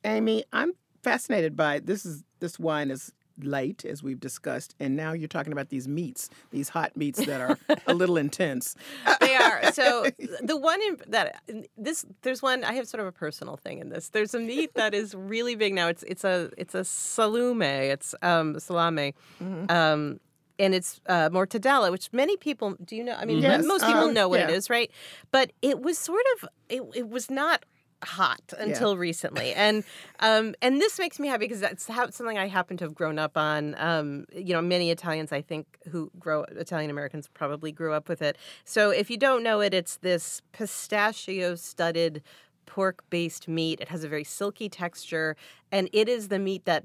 [0.05, 2.05] Amy, I'm fascinated by this.
[2.05, 3.11] Is this wine is
[3.41, 7.41] light, as we've discussed, and now you're talking about these meats, these hot meats that
[7.41, 7.57] are
[7.87, 8.75] a little intense.
[9.19, 9.59] they are.
[9.73, 10.05] So
[10.43, 11.41] the one in, that
[11.75, 14.09] this there's one I have sort of a personal thing in this.
[14.09, 15.87] There's a meat that is really big now.
[15.87, 17.63] It's it's a it's a salume.
[17.63, 19.15] It's um salame.
[19.41, 19.71] Mm-hmm.
[19.71, 20.19] Um
[20.59, 23.15] and it's uh, mortadella, which many people do you know.
[23.15, 24.55] I mean, Yes, most people um, know what it yeah.
[24.55, 24.91] is, right?
[25.31, 27.65] But it was sort of it, it was not
[28.03, 29.83] hot until recently, and
[30.19, 33.17] um, and this makes me happy because that's how, something I happen to have grown
[33.17, 33.75] up on.
[33.77, 38.21] Um, you know, many Italians I think who grow Italian Americans probably grew up with
[38.21, 38.37] it.
[38.65, 42.21] So if you don't know it, it's this pistachio studded
[42.65, 43.79] pork based meat.
[43.81, 45.35] It has a very silky texture,
[45.71, 46.83] and it is the meat that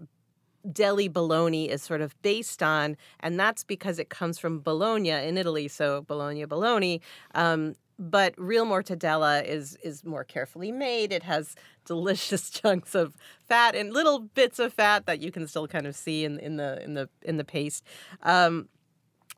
[0.71, 5.39] deli bologna is sort of based on, and that's because it comes from Bologna in
[5.39, 5.69] Italy.
[5.69, 7.01] So Bologna bologna.
[7.35, 11.13] Um, but real mortadella is is more carefully made.
[11.13, 13.15] It has delicious chunks of
[13.49, 16.57] fat and little bits of fat that you can still kind of see in in
[16.57, 17.85] the in the in the paste.
[18.23, 18.69] Um,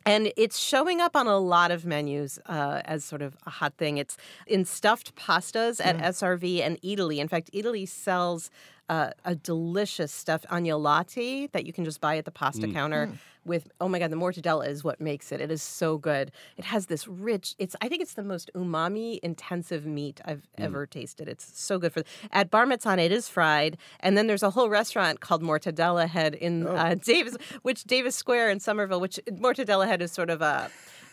[0.07, 3.74] and it's showing up on a lot of menus uh, as sort of a hot
[3.76, 3.98] thing.
[3.98, 7.18] It's in stuffed pastas at SRV and Eataly.
[7.18, 8.51] In fact, Eataly sells
[8.88, 13.11] uh, a delicious stuffed agnolotti that you can just buy at the pasta counter.
[13.45, 15.41] With oh my god, the mortadella is what makes it.
[15.41, 16.30] It is so good.
[16.57, 17.55] It has this rich.
[17.59, 21.28] It's I think it's the most umami intensive meat I've ever tasted.
[21.28, 23.05] It's so good for at Bar Mezzana.
[23.05, 27.36] It is fried, and then there's a whole restaurant called Mortadella Head in uh, Davis,
[27.62, 29.01] which Davis Square in Somerville.
[29.01, 30.70] Which Mortadella Head is sort of a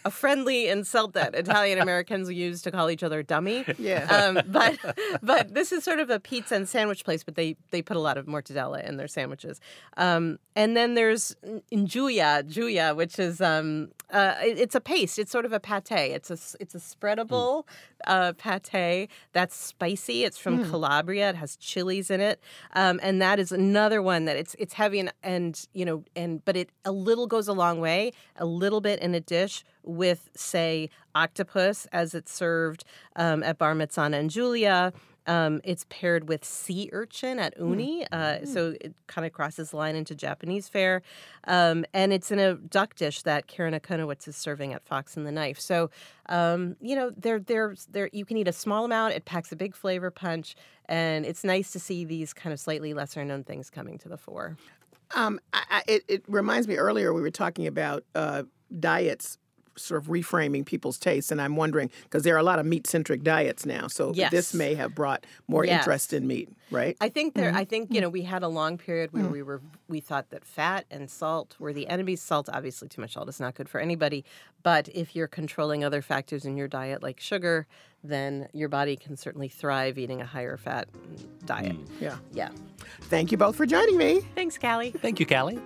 [0.08, 3.66] a friendly insult that Italian Americans use to call each other dummy.
[3.78, 4.06] Yeah.
[4.18, 4.78] Um, but
[5.22, 8.00] but this is sort of a pizza and sandwich place, but they they put a
[8.00, 9.60] lot of mortadella in their sandwiches.
[9.98, 11.36] Um, and then there's
[11.72, 15.20] nduja, nduja, which is um, uh, it- it's a paste.
[15.20, 15.92] It's sort of a pate.
[16.18, 17.66] It's a it's a spreadable
[18.06, 20.24] uh, pate that's spicy.
[20.24, 21.30] It's from Calabria.
[21.30, 22.42] It has chilies in it,
[22.74, 26.44] um, and that is another one that it's it's heavy and and you know and
[26.46, 28.12] but it a little goes a long way.
[28.36, 32.84] A little bit in a dish with say octopus as it's served
[33.16, 34.94] um, at Bar Mezzana and nduja.
[35.28, 39.78] Um, it's paired with sea urchin at uni, uh, so it kind of crosses the
[39.78, 41.02] line into Japanese fare.
[41.44, 45.28] Um, and it's in a duck dish that Karen Akunowicz is serving at Fox and
[45.28, 45.60] the Knife.
[45.60, 45.90] So,
[46.30, 49.16] um, you know, there, there's, there, you can eat a small amount.
[49.16, 50.56] It packs a big flavor punch,
[50.86, 54.18] and it's nice to see these kind of slightly lesser known things coming to the
[54.18, 54.56] fore.
[55.16, 58.44] Um, I, I, it, it reminds me earlier we were talking about uh,
[58.80, 59.38] diets
[59.78, 62.88] sort of reframing people's tastes, and I'm wondering because there are a lot of meat
[62.88, 64.32] centric diets now, so Yes.
[64.32, 65.82] this may have brought more Yes.
[65.82, 66.98] interest in meat, right?
[67.00, 67.50] I think there.
[67.50, 67.70] I Mm-hmm.
[67.70, 69.22] think you know we had a long period Mm.
[69.22, 72.22] where we were we thought that fat and salt were the enemies.
[72.22, 74.26] Salt, obviously, too much salt is not good for anybody.
[74.64, 77.68] But if you're controlling other factors in your diet, like sugar,
[78.04, 80.90] then your body can certainly thrive eating a higher fat
[81.46, 81.76] diet.
[82.02, 82.18] yeah.
[82.34, 82.50] Yeah.
[83.04, 84.22] Thank you both for joining me.
[84.36, 84.92] Thanks, Callie.
[84.92, 85.60] Thank you, Callie.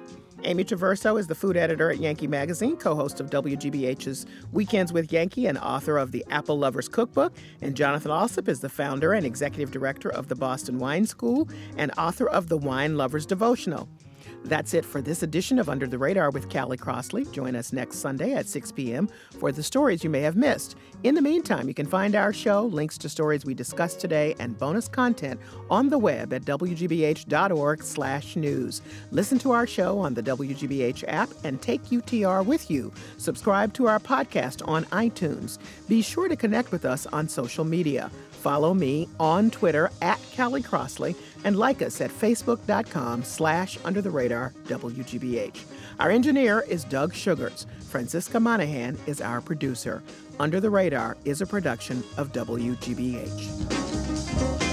[0.44, 5.14] Amy Traverso is the food editor at Yankee Magazine, co host of WGBH's Weekends with
[5.14, 7.34] Yankee, and author of the Apple Lovers Cookbook.
[7.62, 11.92] And Jonathan Alsop is the founder and executive director of the Boston Wine School and
[11.98, 13.88] author of the Wine Lovers Devotional.
[14.44, 17.26] That's it for this edition of Under the Radar with Callie Crossley.
[17.26, 19.08] Join us next Sunday at 6 p.m.
[19.40, 20.76] for the stories you may have missed.
[21.04, 24.58] In the meantime, you can find our show, links to stories we discussed today, and
[24.58, 25.40] bonus content
[25.70, 28.82] on the web at wgbh.org/news.
[29.12, 32.92] Listen to our show on the WGBH app and take UTR with you.
[33.18, 35.60] Subscribe to our podcast on iTunes.
[35.88, 38.12] Be sure to connect with us on social media.
[38.42, 44.12] Follow me on Twitter at Callie Crossley and like us at facebook.com slash under the
[44.12, 45.64] radar WGBH.
[46.00, 47.68] Our engineer is Doug Sugars.
[47.90, 50.02] Francisca Monahan is our producer.
[50.40, 54.71] Under the Radar is a production of WGBH.